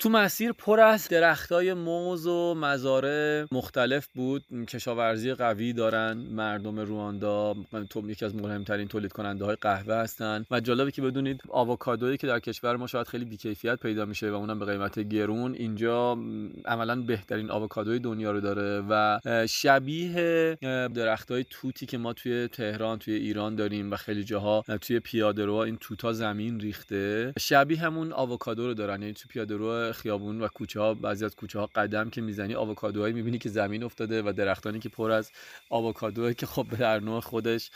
تو 0.08 0.14
مسیر 0.14 0.52
پر 0.52 0.80
از 0.80 1.08
درختای 1.08 1.74
موز 1.74 2.28
و 2.28 2.54
مزارع 2.54 3.46
مختلف 3.52 4.08
بود. 4.16 4.44
کشاورزی 4.68 5.34
قوی 5.34 5.74
دارن. 5.74 6.18
مردم 6.18 6.80
رواندا 6.80 7.56
تو 7.90 8.10
یکی 8.10 8.26
از 8.26 8.36
مهمترین 8.36 8.88
تولید 8.88 9.12
کننده 9.12 9.46
های 9.46 9.56
قهوه 9.56 9.96
هستن. 9.96 10.46
و 10.52 10.60
جالبه 10.60 10.92
که 10.92 11.02
بدونید 11.02 11.42
آووکادویی 11.50 12.18
که 12.18 12.28
در 12.28 12.40
کشور 12.40 12.76
ما 12.76 12.88
شاید 12.88 13.08
خیلی 13.08 13.26
بیکیفیت 13.26 13.80
پیدا 13.80 14.06
میشه 14.06 14.32
و 14.32 14.34
اونم 14.34 14.60
به 14.60 14.66
قیمت 14.66 15.00
گرون 15.00 15.54
اینجا 15.54 16.18
عملا 16.66 16.96
بهترین 16.96 17.52
آووکادوی 17.52 18.00
دنیا 18.00 18.32
رو 18.32 18.40
داره 18.40 18.84
و 18.90 19.20
شبیه 19.50 20.58
درختای 20.96 21.46
توتی 21.50 21.86
که 21.86 21.98
ما 21.98 22.14
توی 22.14 22.48
تهران 22.48 23.00
توی 23.00 23.14
ایران 23.14 23.56
داریم 23.56 23.92
و 23.92 23.96
خیلی 23.96 24.24
جاها 24.24 24.64
توی 24.82 25.00
پیاده 25.00 25.46
رو 25.46 25.54
این 25.54 25.78
توتا 25.78 26.14
زمین 26.14 26.60
ریخته 26.60 27.34
شبیه 27.40 27.80
همون 27.80 28.14
آووکادو 28.14 28.68
رو 28.68 28.74
دارن. 28.74 29.02
یعنی 29.02 29.14
تو 29.14 29.28
پیاده 29.30 29.56
رو 29.56 29.94
خیابون 29.98 30.42
و 30.42 30.48
کوچه 30.48 30.80
ها 30.80 30.94
بعضی 30.94 31.26
از 31.26 31.36
کوچه 31.36 31.60
ها 31.60 31.70
قدم 31.76 32.10
که 32.10 32.22
می‌زنی 32.22 32.56
آووکادوهایی 32.56 33.14
می‌بینی 33.14 33.38
که 33.38 33.50
زمین 33.50 33.84
افتاده 33.84 34.22
و 34.22 34.34
درختانی 34.38 34.80
که 34.80 34.90
پر 34.90 35.12
از 35.12 35.32
آووکادوه 35.70 36.34
که 36.34 36.46
خب 36.46 36.68
در 36.80 37.00
نوع 37.00 37.20
خودش 37.22 37.72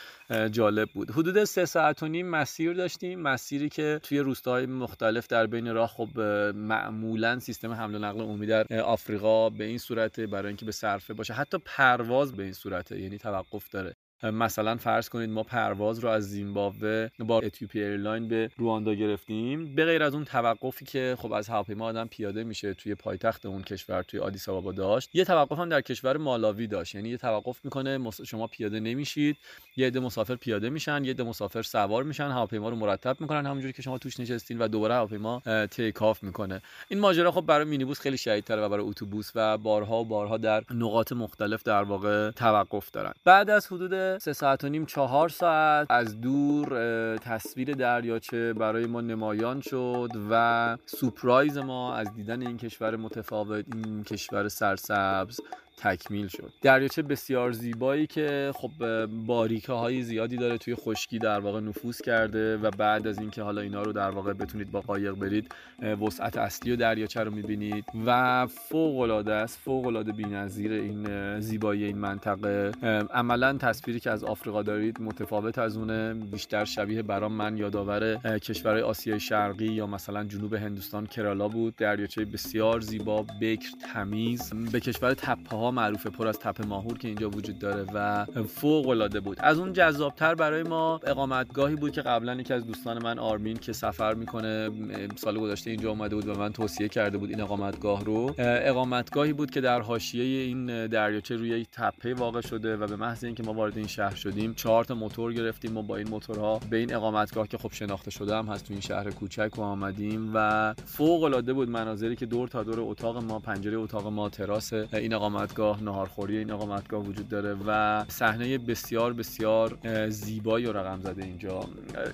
جالب 0.50 0.88
بود. 0.94 1.10
حدود 1.10 1.44
سه 1.44 1.64
ساعت 1.64 2.02
و 2.02 2.08
نیم 2.08 2.26
مسیر 2.26 2.72
داشتیم 2.72 3.20
مسیری 3.20 3.68
که 3.68 4.00
توی 4.02 4.18
روستاهای 4.18 4.66
مختلف 4.66 5.26
در 5.26 5.46
بین 5.46 5.74
راه 5.74 5.88
خب 5.88 6.20
معمولا 6.54 7.38
سیستم 7.38 7.72
حمل 7.72 7.94
و 7.94 7.98
نقل 7.98 8.20
عمومی 8.20 8.46
در 8.46 8.80
آفریقا 8.80 9.50
به 9.50 9.64
این 9.64 9.78
صورت 9.78 10.20
برای 10.20 10.48
اینکه 10.48 10.64
به 10.64 10.72
صرفه 10.72 11.14
باشه. 11.14 11.34
حتی 11.34 11.58
پرواز 11.64 12.32
به 12.36 12.42
این 12.42 12.52
صورته 12.52 13.00
یعنی 13.00 13.18
توقف 13.18 13.70
داره. 13.70 13.96
مثلا 14.22 14.76
فرض 14.76 15.08
کنید 15.08 15.30
ما 15.30 15.42
پرواز 15.42 15.98
رو 15.98 16.08
از 16.08 16.28
زیمبابوه 16.28 17.08
با 17.18 17.38
Ethiopian 17.38 17.82
Airline 17.82 18.28
به 18.28 18.50
رواندا 18.56 18.94
گرفتیم. 18.94 19.74
به 19.74 19.84
غیر 19.84 20.02
از 20.02 20.14
اون 20.14 20.24
توقفی 20.24 20.84
که 20.84 21.16
خب 21.18 21.32
از 21.32 21.48
هواپیما 21.48 21.86
آدم 21.86 22.06
پیاده 22.06 22.44
میشه 22.44 22.74
توی 22.74 22.94
پایتخت 22.94 23.46
اون 23.46 23.62
کشور 23.62 24.02
توی 24.02 24.20
آدیس 24.20 24.48
آبابا 24.48 24.72
داشت 24.72 25.14
یه 25.14 25.24
توقف 25.24 25.58
هم 25.58 25.68
در 25.68 25.80
کشور 25.80 26.16
مالاوی 26.16 26.66
داشت. 26.66 26.94
یعنی 26.94 27.08
یه 27.08 27.16
توقف 27.16 27.64
می‌کنه 27.64 28.10
شما 28.10 28.46
پیاده 28.46 28.80
نمیشید 28.80 29.36
یه 29.76 29.86
عده 29.86 30.00
مسافر 30.00 30.34
پیاده 30.34 30.70
میشن 30.70 31.04
یه 31.04 31.10
عده 31.10 31.22
مسافر 31.22 31.62
سوار 31.62 32.02
میشن 32.02 32.28
هواپیما 32.28 32.68
رو 32.68 32.76
مرتب 32.76 33.16
می‌کنن 33.20 33.46
همونجوری 33.46 33.72
که 33.72 33.82
شما 33.82 33.98
توش 33.98 34.20
نشستین 34.20 34.58
و 34.58 34.68
دوباره 34.68 34.94
هواپیما 34.94 35.42
take 35.70 36.02
off 36.02 36.22
می‌کنه. 36.22 36.62
این 36.88 37.00
ماجرا 37.00 37.30
خب 37.30 37.40
برای 37.40 37.64
مینیبوس 37.64 38.00
خیلی 38.00 38.18
شدیدتره 38.18 38.62
و 38.62 38.68
برای 38.68 38.84
اتوبوس 38.84 39.30
و 39.34 39.58
بارها 39.58 40.00
و 40.00 40.04
بارها 40.04 40.36
در 40.36 40.62
نقاط 40.70 41.12
مختلف 41.12 41.62
در 41.62 41.82
واقع 41.82 42.30
توقف 42.30 42.90
دارن. 42.90 43.12
بعد 43.24 43.50
از 43.50 43.66
حدود 43.66 44.11
سه 44.18 44.32
ساعت 44.32 44.64
و 44.64 44.68
نیم 44.68 44.86
چهار 44.86 45.28
ساعت. 45.28 45.86
از 45.90 46.20
دور 46.20 46.68
تصویر 47.16 47.72
دریاچه 47.72 48.52
برای 48.52 48.86
ما 48.86 49.00
نمایان 49.00 49.60
شد 49.60 50.10
و 50.30 50.76
surprise 50.86 51.58
ما 51.58 51.94
از 51.94 52.14
دیدن 52.14 52.46
این 52.46 52.56
کشور 52.56 52.96
متفاوت 52.96 53.64
این 53.74 54.04
کشور 54.04 54.48
سرسبز 54.48 55.40
تکمیل 55.82 56.28
شد. 56.28 56.52
دریاچه 56.62 57.02
بسیار 57.02 57.52
زیبایی 57.52 58.06
که 58.06 58.52
خب 58.54 59.06
باریکه 59.06 59.72
های 59.72 60.02
زیادی 60.02 60.36
داره 60.36 60.58
توی 60.58 60.74
خشکی 60.74 61.18
در 61.18 61.40
واقع 61.40 61.60
نفوذ 61.60 62.00
کرده 62.00 62.56
و 62.56 62.70
بعد 62.70 63.06
از 63.06 63.18
اینکه 63.18 63.42
حالا 63.42 63.60
اینا 63.60 63.82
رو 63.82 63.92
در 63.92 64.10
واقع 64.10 64.32
بتونید 64.32 64.70
با 64.70 64.80
قایق 64.80 65.12
برید 65.12 65.54
وسعت 66.00 66.36
اصلی 66.36 66.72
و 66.72 66.76
دریاچه 66.76 67.20
رو 67.20 67.30
می‌بینید 67.30 67.84
و 68.06 68.46
فوق 68.46 68.98
العاده 69.00 69.32
است 69.32 69.58
فوق 69.58 69.86
العاده 69.86 70.12
بی‌نظیر 70.12 70.72
این 70.72 71.40
زیبایی 71.40 71.84
این 71.84 71.98
منطقه. 71.98 72.72
عملا 73.14 73.52
تصویری 73.58 74.00
که 74.00 74.10
از 74.10 74.24
آفریقا 74.24 74.62
دارید 74.62 75.00
متفاوت 75.00 75.58
از 75.58 75.76
اونه 75.76 76.14
بیشتر 76.14 76.64
شبیه 76.64 77.02
برام 77.02 77.32
من 77.32 77.56
یادآور 77.56 78.16
کشورهای 78.38 78.82
آسیای 78.82 79.20
شرقی 79.20 79.72
یا 79.72 79.86
مثلا 79.86 80.24
جنوب 80.24 80.54
هندوستان 80.54 81.06
کرالا 81.06 81.48
بود. 81.48 81.76
دریاچه 81.76 82.24
بسیار 82.24 82.80
زیبا 82.80 83.26
بکر 83.40 83.70
تمیز. 83.94 84.52
به 84.72 84.80
کشور 84.80 85.14
تپه 85.14 85.56
ها 85.56 85.71
معروفه 85.72 86.10
پر 86.10 86.26
از 86.26 86.38
تپه 86.38 86.66
ماهور 86.66 86.98
که 86.98 87.08
اینجا 87.08 87.30
وجود 87.30 87.58
داره 87.58 87.86
و 87.94 88.26
فوق 88.48 88.88
العاده 88.88 89.20
بود. 89.20 89.36
از 89.40 89.58
اون 89.58 89.72
جذابتر 89.72 90.34
برای 90.34 90.62
ما 90.62 91.00
اقامتگاهی 91.06 91.76
بود 91.76 91.92
که 91.92 92.02
قبلا 92.02 92.34
یکی 92.34 92.54
از 92.54 92.66
دوستان 92.66 93.02
من 93.02 93.18
آرمین 93.18 93.56
که 93.56 93.72
سفر 93.72 94.14
می‌کنه 94.14 94.70
سال 95.16 95.38
گذشته 95.38 95.70
اینجا 95.70 95.90
اومده 95.90 96.14
بود 96.14 96.28
و 96.28 96.34
من 96.38 96.52
توصیه 96.52 96.88
کرده 96.88 97.18
بود 97.18 97.30
این 97.30 97.40
اقامتگاه 97.40 98.04
رو. 98.04 98.34
اقامتگاهی 98.38 99.32
بود 99.32 99.50
که 99.50 99.60
در 99.60 99.80
حاشیه 99.80 100.42
این 100.42 100.86
دریاچه 100.86 101.36
روی 101.36 101.66
تپه 101.72 102.14
واقع 102.14 102.40
شده 102.40 102.76
و 102.76 102.86
به 102.86 102.96
محض 102.96 103.24
اینکه 103.24 103.42
ما 103.42 103.52
وارد 103.52 103.76
این 103.76 103.86
شهر 103.86 104.14
شدیم 104.14 104.54
چهار 104.54 104.84
تا 104.84 104.94
موتور 104.94 105.32
گرفتیم 105.32 105.76
و 105.76 105.82
با 105.82 105.96
این 105.96 106.08
موتورها 106.08 106.60
به 106.70 106.76
این 106.76 106.94
اقامتگاه 106.94 107.48
که 107.48 107.58
خب 107.58 107.72
شناخته 107.72 108.10
شده 108.10 108.36
هم 108.36 108.46
هست 108.46 108.64
تو 108.64 108.72
این 108.72 108.80
شهر 108.80 109.10
کوچک 109.10 109.58
و 109.58 109.62
آمدیم 109.62 110.30
و 110.34 110.74
فوق 110.86 111.22
العاده 111.22 111.52
بود 111.52 111.70
مناظری 111.70 112.16
که 112.16 112.26
دور 112.26 112.48
تا 112.48 112.62
دور 112.62 112.80
اتاق 112.80 113.24
ما 113.24 113.38
پنجره 113.38 113.76
اتاق 113.76 114.06
ما 114.06 114.28
تراس 114.28 114.72
این 114.72 115.12
اقامتگاه 115.52 115.82
ناهارخوری 115.82 116.38
این 116.38 116.50
اقامتگاه 116.50 117.02
وجود 117.02 117.28
داره 117.28 117.56
و 117.66 118.04
صحنه 118.08 118.58
بسیار 118.58 119.12
بسیار 119.12 119.78
زیبایی 120.08 120.66
و 120.66 120.72
رقم 120.72 121.00
زده 121.00 121.24
اینجا. 121.24 121.60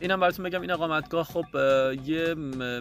اینم 0.00 0.20
براتون 0.20 0.44
بگم 0.44 0.60
این 0.60 0.70
اقامتگاه 0.70 1.24
خب 1.24 1.44
یه 2.06 2.34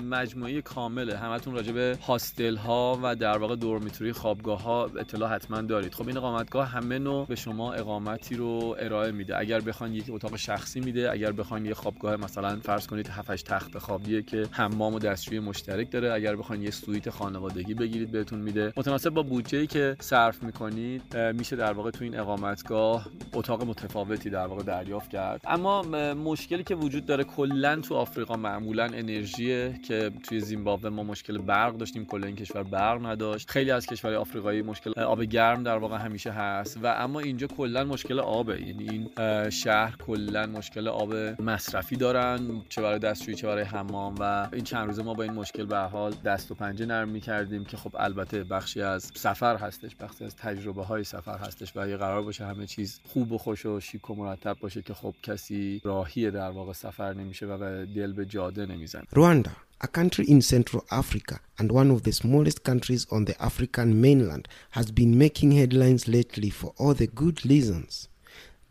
مجموعه 0.09 0.61
کامله. 0.61 1.17
همتون 1.17 1.53
راجع 1.53 1.71
به 1.71 1.97
هاستل 2.07 2.55
ها 2.55 2.99
و 3.03 3.15
در 3.15 3.37
واقع 3.37 3.55
دورمیتوری 3.55 4.11
خوابگاه 4.11 4.63
ها 4.63 4.85
اطلاع 4.85 5.35
حتما 5.35 5.61
دارید. 5.61 5.93
خب 5.93 6.07
این 6.07 6.17
اقامتگاه 6.17 6.67
همه 6.67 6.99
نوع 6.99 7.27
به 7.27 7.35
شما 7.35 7.73
اقامتی 7.73 8.35
رو 8.35 8.75
ارائه 8.79 9.11
میده. 9.11 9.39
اگر 9.39 9.61
بخواید 9.61 9.93
یک 9.93 10.05
اتاق 10.09 10.35
شخصی 10.35 10.79
میده 10.79 11.11
اگر 11.11 11.31
بخواید 11.31 11.65
یه 11.65 11.73
خوابگاه 11.73 12.15
مثلا 12.15 12.59
فرض 12.63 12.87
کنید 12.87 13.07
7 13.07 13.31
تخت 13.31 13.77
خوابیه 13.77 14.21
که 14.21 14.45
حمام 14.51 14.93
و 14.93 14.99
دستشوی 14.99 15.39
مشترک 15.39 15.91
داره 15.91 16.13
اگر 16.13 16.35
بخواید 16.35 16.61
یه 16.63 16.71
سویت 16.71 17.09
خانوادگی 17.09 17.73
بگیرید 17.73 18.11
بهتون 18.11 18.39
میده. 18.39 18.73
متناسب 18.77 19.09
با 19.09 19.23
بودجه‌ای 19.23 19.67
که 19.67 19.95
صرف 19.99 20.43
می‌کنید 20.47 21.17
میشه 21.17 21.55
در 21.55 21.73
واقع 21.73 21.91
تو 21.91 22.03
این 22.03 22.19
اقامتگاه 22.19 23.07
اتاق 23.33 23.63
متفاوتی 23.63 24.29
در 24.29 24.47
واقع 24.47 24.63
دریافت 24.63 25.09
کرد. 25.09 25.41
اما 25.47 25.81
مشکلی 26.13 26.63
که 26.63 26.75
وجود 26.75 27.05
داره 27.05 27.23
کلا 27.23 27.75
تو 27.75 27.95
آفریقا 27.95 28.35
معمولا 28.35 28.83
انرژیه 28.83 29.79
که 29.87 30.11
توی 30.23 30.39
زیمبابوه 30.39 30.89
ما 30.89 31.03
مشکل 31.03 31.37
برق 31.37 31.77
داشتیم 31.77 32.05
کلا 32.05 32.27
این 32.27 32.35
کشور 32.35 32.63
برق 32.63 33.05
نداشت. 33.05 33.49
خیلی 33.49 33.71
از 33.71 33.85
کشورهای 33.85 34.17
آفریقایی 34.17 34.61
مشکل 34.61 34.99
آب 34.99 35.23
گرم 35.23 35.63
در 35.63 35.77
واقع 35.77 35.97
همیشه 35.97 36.31
هست 36.31 36.79
و 36.83 36.87
اما 36.87 37.19
اینجا 37.19 37.47
کلا 37.47 37.83
مشکل 37.83 38.19
آبه. 38.19 38.61
یعنی 38.61 38.89
این 38.89 39.09
شهر 39.49 39.95
کلا 40.05 40.45
مشکل 40.45 40.87
آب 40.87 41.13
مصرفی 41.41 41.95
دارن 41.95 42.61
چه 42.69 42.81
برای 42.81 42.99
دستشویی 42.99 43.35
چه 43.35 43.47
برای 43.47 43.63
حمام 43.63 44.15
و 44.19 44.47
این 44.53 44.63
چند 44.63 44.87
روزه 44.87 45.03
ما 45.03 45.13
با 45.13 45.23
این 45.23 45.33
مشکل 45.33 45.65
به 45.65 45.77
حال 45.77 46.13
دست 46.25 46.51
و 46.51 46.55
پنجه 46.55 46.85
نرم 46.85 47.09
می‌کردیم 47.09 47.65
که 47.65 47.77
خب 47.77 47.95
البته 47.99 48.43
بخشی 48.43 48.81
از 48.81 49.11
سفر 49.15 49.55
هستش 49.55 49.95
بخشی 49.95 50.25
از 50.25 50.35
تجربه 50.37 50.83
های 50.83 51.03
سفر 51.03 51.37
هستش 51.37 51.75
و 51.75 51.79
اگه 51.79 51.97
قرار 51.97 52.21
باشه 52.21 52.45
همه 52.45 52.65
چیز 52.67 52.99
خوب 53.03 53.31
و 53.31 53.37
خوش 53.37 53.65
و 53.65 53.79
شیک 53.79 54.09
و 54.09 54.15
مرتب 54.15 54.57
باشه 54.61 54.81
که 54.81 54.93
خب 54.93 55.13
کسی 55.23 55.81
راهی 55.83 56.31
در 56.31 56.49
واقع 56.49 56.73
سفر 56.73 57.13
نمیشه 57.13 57.45
و 57.45 57.85
دل 57.95 58.13
به 58.13 58.25
جاده 58.25 58.65
نمی‌زنه 58.65 59.03
Rwanda 59.15 59.49
A 59.79 59.87
country 59.87 60.25
in 60.25 60.41
Central 60.41 60.83
Africa 60.89 61.39
and 61.59 61.71
one 61.71 61.91
of 61.91 62.01
the 62.01 62.11
smallest 62.11 62.63
countries 62.63 63.05
on 63.11 63.25
the 63.25 63.39
African 63.39 64.01
mainland 64.01 64.47
has 64.71 64.89
been 64.89 65.17
making 65.17 65.51
headlines 65.51 66.07
lately 66.07 66.49
for 66.49 66.73
all 66.79 66.95
the 66.95 67.05
good 67.05 67.45
reasons. 67.45 68.07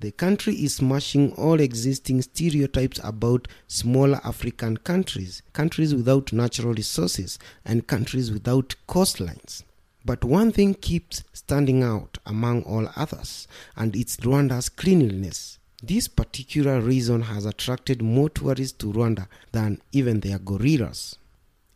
The 0.01 0.11
country 0.11 0.55
is 0.55 0.75
smashing 0.75 1.33
all 1.35 1.59
existing 1.61 2.21
stereotypes 2.23 3.01
about 3.03 3.49
smaller 3.69 4.21
African 4.25 4.77
countries, 4.79 5.43
countries 5.53 5.95
without 5.95 6.33
natural 6.33 6.75
resources, 6.75 7.39
and 7.65 7.87
countries 7.87 8.31
without 8.31 8.75
coastlines. 8.89 9.63
But 10.07 10.23
one 10.23 10.53
thing 10.53 10.75
keeps 10.75 11.25
standing 11.33 11.83
out 11.83 12.19
among 12.25 12.63
all 12.63 12.89
others, 12.95 13.49
and 13.75 13.97
it's 13.97 14.17
Rwanda's 14.19 14.69
cleanliness. 14.69 15.59
This 15.83 16.07
particular 16.07 16.81
reason 16.81 17.23
has 17.23 17.45
attracted 17.45 18.01
more 18.01 18.31
tourists 18.31 18.79
to 18.79 18.93
Rwanda 18.93 19.27
than 19.51 19.81
even 19.91 20.21
their 20.21 20.39
gorillas. 20.39 21.17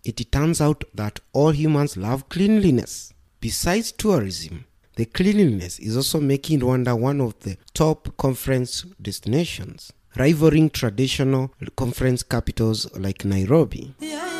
It 0.04 0.30
turns 0.30 0.60
out 0.60 0.84
that 0.94 1.18
all 1.32 1.50
humans 1.50 1.96
love 1.96 2.28
cleanliness. 2.28 3.12
Besides 3.40 3.90
tourism, 3.90 4.64
the 4.94 5.06
cleanliness 5.06 5.80
is 5.80 5.96
also 5.96 6.20
making 6.20 6.60
Rwanda 6.60 6.96
one 6.96 7.20
of 7.20 7.38
the 7.40 7.56
top 7.74 8.16
conference 8.16 8.84
destinations, 9.02 9.92
rivaling 10.16 10.70
traditional 10.70 11.52
conference 11.76 12.22
capitals 12.22 12.86
like 12.96 13.24
Nairobi. 13.24 13.94
ubw'inganzo 14.00 14.39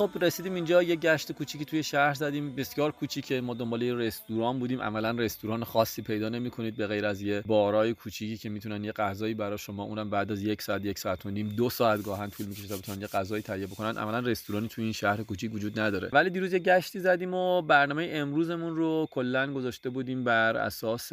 خب 0.00 0.10
رسیدیم 0.20 0.54
اینجا. 0.54 0.82
یه 0.82 0.96
گشت 0.96 1.32
کوچیکی 1.32 1.64
توی 1.64 1.82
شهر 1.82 2.14
زدیم. 2.14 2.54
بسیار 2.54 2.90
کوچیکه. 2.90 3.40
ما 3.40 3.54
دنبال 3.54 3.82
رستوران 3.82 4.58
بودیم. 4.58 4.82
عملا 4.82 5.10
رستوران 5.10 5.64
خاصی 5.64 6.02
پیدا 6.02 6.28
نمی‌کنید 6.28 6.76
به 6.76 6.86
غیر 6.86 7.06
از 7.06 7.22
یه 7.22 7.42
بارای 7.46 7.94
کوچیکی 7.94 8.36
که 8.36 8.48
می‌تونن 8.48 8.84
یه 8.84 8.92
غذایی 8.92 9.34
برای 9.34 9.58
شما 9.58 9.82
اونم 9.82 10.10
بعد 10.10 10.32
از 10.32 10.42
یک 10.42 10.62
ساعت 10.62 10.84
یک 10.84 10.98
ساعت 10.98 11.26
و 11.26 11.30
نیم 11.30 11.48
دو 11.48 11.70
ساعت 11.70 12.02
گاهن 12.02 12.30
طول 12.30 12.46
می‌کشه 12.46 12.68
تا 12.68 12.76
بتونن 12.76 13.00
یه 13.00 13.06
غذایی 13.06 13.42
تهیه 13.42 13.66
بکنن. 13.66 13.96
عملا 13.96 14.18
رستورانی 14.18 14.68
توی 14.68 14.84
این 14.84 14.92
شهر 14.92 15.22
کوچیک 15.22 15.54
وجود 15.54 15.80
نداره. 15.80 16.08
ولی 16.12 16.30
دیروز 16.30 16.52
یه 16.52 16.58
گشتی 16.58 17.00
زدیم 17.00 17.34
و 17.34 17.62
برنامه 17.62 18.08
امروزمون 18.12 18.76
رو 18.76 19.08
کلا 19.10 19.52
گذاشته 19.52 19.90
بودیم 19.90 20.24
بر 20.24 20.56
اساس 20.56 21.12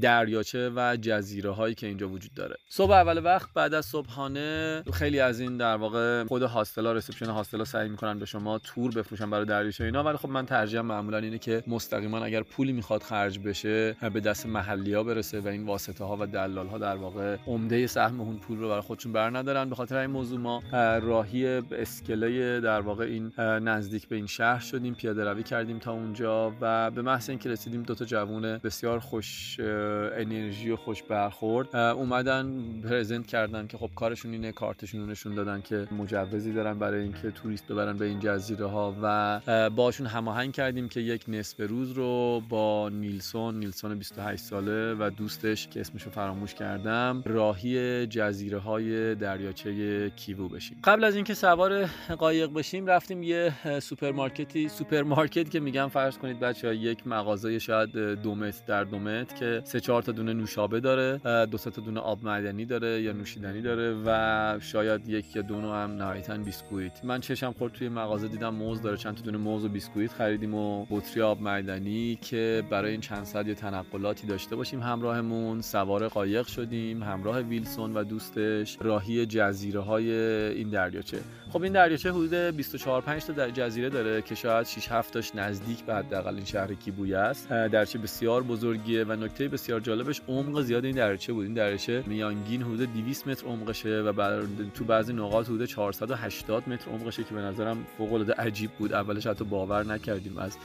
دریاچه 0.00 0.70
و 0.76 0.96
جزیره 1.00 1.50
هایی 1.50 1.74
که 1.74 1.86
اینجا 1.86 2.08
وجود 2.08 2.34
داره. 2.34 2.56
صبح 2.68 2.92
اول 2.92 3.24
وقت 3.24 3.48
بعد 3.54 3.74
از 3.74 3.86
صبحانه 3.86 4.82
خیلی 4.92 5.20
از 5.20 5.40
این 5.40 5.56
در 5.56 5.76
واقع 5.76 6.24
خود 6.24 6.42
هاستلا 6.42 6.92
رسپشن 6.92 7.26
هاستلا 7.26 7.64
سعی 7.64 7.88
می‌کنن 7.88 8.17
به 8.18 8.26
شما 8.26 8.58
تور 8.58 8.90
بفروشن 8.94 9.30
برای 9.30 9.44
دریاچه 9.44 9.84
اینا. 9.84 10.02
ولی 10.02 10.16
خب 10.16 10.28
من 10.28 10.46
ترجیحم 10.46 10.86
معمولا 10.86 11.18
اینه 11.18 11.38
که 11.38 11.62
مستقیما 11.66 12.18
اگر 12.18 12.42
پولی 12.42 12.72
می‌خواد 12.72 13.02
خرج 13.02 13.38
بشه 13.38 13.96
به 14.12 14.20
دست 14.20 14.46
محلی 14.46 14.94
ها 14.94 15.02
برسه 15.02 15.40
و 15.40 15.48
این 15.48 15.66
واسطه 15.66 16.04
ها 16.04 16.16
و 16.20 16.26
دلال 16.26 16.66
ها 16.66 16.78
در 16.78 16.96
واقع 16.96 17.36
عمده 17.46 17.86
سهم 17.86 18.20
اون 18.20 18.36
پول 18.36 18.58
رو 18.58 18.68
برای 18.68 18.80
خودشون 18.80 19.12
بر 19.12 19.36
ندارن. 19.36 19.68
به 19.68 19.74
خاطر 19.74 19.96
این 19.96 20.10
موضوع 20.10 20.38
ما 20.38 20.62
راهی 21.02 21.46
اسکله 21.46 22.60
در 22.60 22.80
واقع 22.80 23.04
این 23.04 23.32
نزدیک 23.38 24.08
به 24.08 24.16
این 24.16 24.26
شهر 24.26 24.60
شدیم 24.60 24.94
پیاده 24.94 25.24
روی 25.24 25.42
کردیم 25.42 25.78
تا 25.78 25.92
اونجا 25.92 26.52
و 26.60 26.90
به 26.90 27.02
محض 27.02 27.30
اینکه 27.30 27.48
رسیدیم 27.48 27.82
دو 27.82 27.94
تا 27.94 28.04
جوون 28.04 28.42
بسیار 28.58 28.98
خوش 28.98 29.56
انرژی 29.60 30.70
و 30.70 30.76
خوش 30.76 31.02
برخورد 31.02 31.76
اومدن 31.76 32.64
پرزنت 32.80 33.26
کردن 33.26 33.66
که 33.66 33.78
خب 33.78 33.90
کارشون 33.96 34.32
اینه 34.32 34.52
کارتشون 34.52 35.00
رو 35.00 35.06
نشون 35.06 35.34
دادن 35.34 35.60
که 35.60 35.88
مجوزی 35.98 36.52
دارن 36.52 36.78
برای 36.78 37.02
اینکه 37.02 37.30
توریست 37.30 37.68
ببرن 37.68 37.96
به 37.96 38.04
این 38.08 38.20
جزیره 38.20 38.66
ها 38.66 38.94
و 39.02 39.70
باشون 39.70 40.06
هماهنگ 40.06 40.52
کردیم 40.52 40.88
که 40.88 41.00
یک 41.00 41.24
نصف 41.28 41.60
روز 41.60 41.92
رو 41.92 42.42
با 42.48 42.88
نیلسون 42.88 43.58
نیلسون 43.58 43.98
28 43.98 44.42
ساله 44.42 44.94
و 44.94 45.10
دوستش 45.10 45.68
که 45.68 45.80
اسمش 45.80 46.02
رو 46.02 46.10
فراموش 46.10 46.54
کردم 46.54 47.22
راهی 47.26 48.06
جزیره 48.06 48.58
های 48.58 49.14
دریاچه 49.14 50.10
کیوو 50.10 50.48
بشیم. 50.48 50.78
قبل 50.84 51.04
از 51.04 51.14
اینکه 51.14 51.34
سوار 51.34 51.84
قایق 52.18 52.52
بشیم 52.52 52.86
رفتیم 52.86 53.22
یه 53.22 53.52
سوپرمارکتی 53.80 54.68
سوپرمارکت 54.68 55.50
که 55.50 55.60
میگم 55.60 55.88
فرض 55.88 56.18
کنید 56.18 56.40
بچه 56.40 56.68
ها 56.68 56.74
یک 56.74 57.06
مغازه 57.06 57.58
شاید 57.58 57.92
دو 57.96 58.34
متر 58.34 58.64
در 58.66 58.84
دو 58.84 58.98
متر 58.98 59.36
که 59.36 59.62
سه 59.64 59.80
چهار 59.80 60.02
تا 60.02 60.12
دونه 60.12 60.32
نوشابه 60.32 60.80
داره 60.80 61.20
دو 61.46 61.58
تا 61.58 61.70
دونه 61.70 62.00
آب 62.00 62.24
معدنی 62.24 62.64
داره 62.64 63.02
یا 63.02 63.12
نوشیدنی 63.12 63.62
داره 63.62 63.96
و 64.06 64.58
شاید 64.60 65.08
یک 65.08 65.36
یا 65.36 65.42
دو 65.42 65.54
هم 65.60 65.90
نهایتا 65.90 66.36
بیسکویت. 66.36 67.04
من 67.04 67.20
چشم 67.20 67.52
خورد 67.52 67.72
توی 67.72 67.88
مغازه 67.98 68.28
دیدم 68.28 68.54
موز 68.54 68.82
داره 68.82 68.96
چند 68.96 69.14
تا 69.14 69.22
دونه 69.22 69.38
موز 69.38 69.64
و 69.64 69.68
بیسکویت 69.68 70.12
خریدیم 70.12 70.54
و 70.54 70.86
بطری 70.90 71.22
آب 71.22 71.42
معدنی 71.42 72.18
که 72.22 72.62
برای 72.70 72.90
این 72.90 73.00
چند 73.00 73.24
ساعت 73.24 73.46
یه 73.46 73.54
تنقلاتی 73.54 74.26
داشته 74.26 74.56
باشیم 74.56 74.82
همراهمون. 74.82 75.60
سوار 75.60 76.08
قایق 76.08 76.46
شدیم 76.46 77.02
همراه 77.02 77.40
ویلسون 77.40 77.94
و 77.94 78.04
دوستش 78.04 78.78
راهی 78.80 79.26
جزیره 79.26 79.80
های 79.80 80.12
این 80.54 80.70
دریاچه. 80.70 81.18
خب 81.50 81.62
این 81.62 81.72
دریاچه 81.72 82.10
حدود 82.10 82.34
24 82.34 83.02
5 83.02 83.24
تا 83.24 83.50
جزیره 83.50 83.88
داره 83.88 84.22
که 84.22 84.34
شاید 84.34 84.66
6 84.66 84.92
7 84.92 85.12
تاش 85.12 85.34
نزدیک 85.34 85.84
به 85.84 85.94
حداقل 85.94 86.34
این 86.34 86.44
شهر 86.44 86.74
کیبوی 86.74 87.14
است. 87.14 87.48
دریاچه 87.48 87.98
بسیار 87.98 88.42
بزرگیه 88.42 89.04
و 89.04 89.12
نکته 89.12 89.48
بسیار 89.48 89.80
جالبش 89.80 90.22
عمق 90.28 90.60
زیاد 90.60 90.84
این 90.84 90.94
دریاچه 90.94 91.32
بود. 91.32 91.44
این 91.44 91.54
دریاچه 91.54 92.04
میانگین 92.06 92.62
حدود 92.62 92.92
200 92.92 93.28
متر 93.28 93.46
عمقشه 93.46 94.00
و 94.00 94.12
بر... 94.12 94.42
تو 94.74 94.84
بعضی 94.84 95.12
نقاط 95.12 95.46
حدود 95.46 95.64
480 95.64 96.68
متر 96.68 96.90
عمقشه 96.90 97.24
که 97.24 97.34
به 97.34 97.40
نظرم 97.40 97.86
فوق 97.98 98.12
العاده 98.12 98.32
عجیب 98.32 98.70
بود. 98.70 98.92
اولش 98.92 99.26
حتی 99.26 99.44
باور 99.44 99.86
نکردیم 99.86 100.38
از 100.38 100.58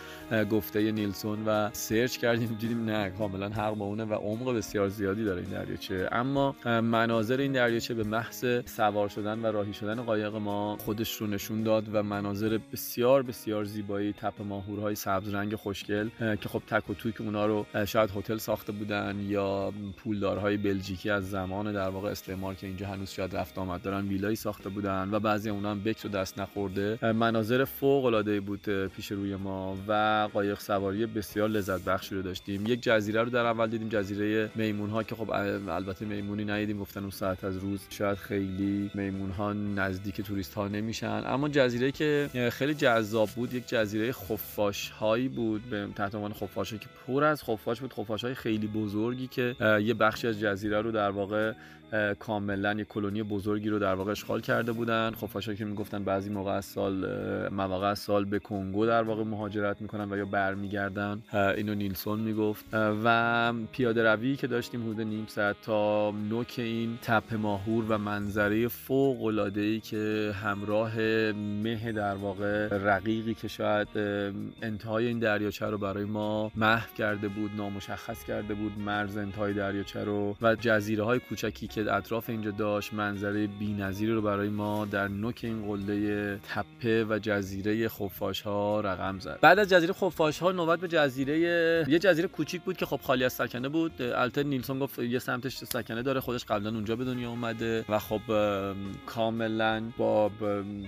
گفته 0.50 0.92
نیلسون 0.92 1.46
و 1.48 1.70
سرچ 1.74 2.18
کردیم 2.18 2.58
دیدیم 2.60 2.86
نه 2.86 3.10
کاملا 3.10 3.50
حق 3.50 3.76
با 3.76 3.86
اونه 3.86 4.04
و 4.04 4.14
عمق 4.14 4.56
بسیار 4.58 4.90
زیادی 4.90 5.24
داره 5.24 5.42
این 5.42 5.50
دریاچه. 5.50 6.10
اما 6.12 6.56
مناظر 6.66 7.38
این 7.38 7.52
دریاچه 7.52 7.94
به 7.94 8.04
محض 8.04 8.46
سوار 8.66 9.10
شدن 9.10 9.40
و 9.40 9.46
راهی 9.46 9.74
شدن 9.74 10.02
قایق 10.02 10.36
ما 10.36 10.78
خودش 10.78 11.16
رو 11.16 11.28
نشون 11.28 11.64
داد 11.64 11.96
و 11.96 12.04
مناظر 12.04 12.60
بسیار 12.72 13.24
بسیار 13.24 13.64
زیبایی 13.64 14.14
تپ 14.14 14.42
ماهورهای 14.42 14.96
سبز 14.96 15.34
رنگ 15.34 15.56
خوشگل 15.56 16.10
که 16.20 16.50
خب 16.50 16.62
تک 16.68 16.90
و 16.90 16.94
توی 16.94 17.14
اونا 17.20 17.46
رو 17.46 17.66
شاید 17.86 18.10
هتل 18.16 18.38
ساخته 18.38 18.72
بودن 18.72 19.26
یا 19.28 19.74
پولدارهای 19.98 20.58
بلژیکی 20.58 21.10
از 21.10 21.30
زمان 21.30 21.74
در 21.74 21.90
واقع 21.90 22.10
استعمار 22.10 22.54
که 22.54 22.68
اینجا 22.68 22.88
هنوز 22.88 23.10
شاید 23.10 23.36
رفت 23.36 23.58
آمد 23.58 23.82
دارن 23.82 24.08
ویلایی 24.08 24.36
ساخته 24.36 24.70
بودن 24.70 25.10
و 25.12 25.20
بعضی 25.20 25.50
اونا 25.50 25.72
هم 25.72 25.84
بکس 25.84 26.06
و 26.06 26.10
دست 26.10 26.40
نخورده. 26.40 26.98
مناظر 27.13 27.65
فوق 27.65 28.06
العاده 28.06 28.39
بود 28.39 28.88
پیش 28.88 29.12
روی 29.12 29.36
ما 29.36 29.78
و 29.88 30.30
قایق 30.34 30.60
سواری 30.60 31.06
بسیار 31.06 31.49
لذت 31.49 31.84
بخشی 31.84 32.15
رو 32.15 32.21
داشتیم. 32.21 32.65
یک 32.65 32.82
جزیره 32.82 33.23
رو 33.23 33.30
در 33.30 33.45
اول 33.45 33.67
دیدیم 33.67 33.89
جزیره 33.89 34.52
میمون 34.56 34.89
ها 34.89 35.04
که 35.04 35.15
خب 35.15 35.30
البته 35.69 36.06
میمونی 36.06 36.45
ندیدیم 36.45 36.80
گفتن 36.80 36.99
اون 36.99 37.10
ساعت 37.10 37.43
از 37.43 37.58
روز 37.58 37.82
شاید 37.89 38.17
خیلی 38.17 38.91
میمون 38.93 39.30
ها 39.30 39.54
نزدیک 39.54 40.21
توریست 40.21 40.54
ها 40.54 40.67
نمیشن. 40.67 41.23
اما 41.26 41.49
جزیره 41.49 41.91
که 41.91 42.30
خیلی 42.52 42.73
جذاب 42.73 43.30
بود 43.30 43.54
یک 43.54 43.67
جزیره 43.67 44.12
خفاش 44.12 44.89
هایی 44.89 45.28
بود 45.28 45.62
به 45.69 45.88
تحت 45.95 46.15
عنوان 46.15 46.34
خفاش 46.34 46.73
که 46.73 46.88
پر 47.08 47.23
از 47.23 47.43
خفاش 47.43 47.80
بود 47.80 47.93
خفاش 47.93 48.23
های 48.23 48.36
خیلی 48.36 48.67
بزرگی 48.67 49.28
که 49.28 49.56
یه 49.60 49.93
بخشی 49.93 50.28
از 50.28 50.39
جزیره 50.39 50.82
رو 50.82 50.91
در 50.91 51.10
واقع 51.10 51.54
کاملا 52.20 52.74
یک 52.74 52.88
کلونی 52.88 53.24
بزرگی 53.24 53.70
رو 53.70 53.80
در 53.80 53.96
واقع 53.96 54.12
اشغال 54.12 54.42
کرده 54.42 54.72
بودن. 54.72 55.12
خفاشا 55.12 55.54
که 55.54 55.66
می‌گفتن 55.66 56.04
بعضی 56.04 56.30
موقع 56.30 56.52
از 56.52 56.66
سال 56.66 56.94
مواقع 57.50 57.88
از 57.88 58.00
سال 58.00 58.26
به 58.26 58.40
کنگو 58.40 58.86
در 58.86 59.04
واقع 59.04 59.24
مهاجرت 59.24 59.82
می‌کنن 59.82 60.12
و 60.14 60.18
یا 60.18 60.26
برمیگردن. 60.26 61.24
اینو 61.34 61.76
نیلسون 61.76 62.20
می‌گفت. 62.20 62.66
و 62.74 63.54
پیاده 63.72 64.04
روی 64.04 64.36
که 64.36 64.48
داشتیم 64.48 64.84
حدود 64.84 65.02
نیم 65.02 65.26
ساعت 65.28 65.56
تا 65.62 66.12
نوک 66.12 66.54
این 66.58 66.98
تپه 67.02 67.38
ماهور 67.38 67.86
و 67.90 67.98
منظره 67.98 68.68
فوق 68.68 69.24
العاده 69.24 69.62
ای 69.62 69.80
که 69.80 70.32
همراه 70.44 71.00
مه 71.64 71.92
در 71.92 72.16
واقع 72.16 72.68
رقیقی 72.68 73.34
که 73.34 73.48
شاید 73.48 73.88
انتهای 74.62 75.08
این 75.08 75.20
دریاچه 75.20 75.66
رو 75.66 75.78
برای 75.78 76.06
ما 76.06 76.52
محو 76.56 76.94
کرده 76.98 77.28
بود 77.28 77.52
نامشخص 77.58 78.24
کرده 78.24 78.54
بود 78.54 78.80
مرز 78.80 79.18
انتهای 79.18 79.54
دریاچه 79.54 80.04
رو 80.04 80.36
و 80.42 80.56
جزیره 80.56 81.04
های 81.04 81.20
کوچکی 81.20 81.68
که 81.68 81.83
اطراف 81.89 82.30
اینجا 82.30 82.52
داشت. 82.52 82.93
منظره 82.93 83.48
بی‌نظیری 83.48 84.12
رو 84.12 84.22
برای 84.22 84.50
ما 84.50 84.86
در 84.86 85.08
نوک 85.08 85.39
این 85.43 85.65
قله 85.65 86.38
تپه 86.38 87.06
و 87.10 87.19
جزیره 87.22 87.89
خفاش 87.89 88.41
ها 88.41 88.82
رقم 88.82 89.19
زد. 89.19 89.39
بعد 89.41 89.60
از 89.60 89.69
جزیره 89.69 89.93
خفاش 89.93 90.39
ها 90.39 90.52
نوبت 90.52 90.80
به 90.80 90.88
جزیره 90.88 91.39
یه 91.89 92.00
جزیره 92.00 92.28
کوچیک 92.28 92.62
بود 92.62 92.78
که 92.78 92.86
خب 92.86 93.00
خالی 93.04 93.24
از 93.24 93.34
سکنه 93.34 93.69
بود. 93.69 94.02
البته 94.02 94.43
نیلسون 94.43 94.80
گفت 94.80 95.00
یه 95.00 95.19
سمتش 95.19 95.58
سکنه 95.58 96.02
داره 96.02 96.19
خودش 96.19 96.46
قبلا 96.46 96.69
اونجا 96.69 96.96
به 96.96 97.06
دنیا 97.06 97.30
اومده 97.30 97.86
و 97.89 98.00
خب 98.00 98.22
کاملا 99.06 99.84
با 99.98 100.32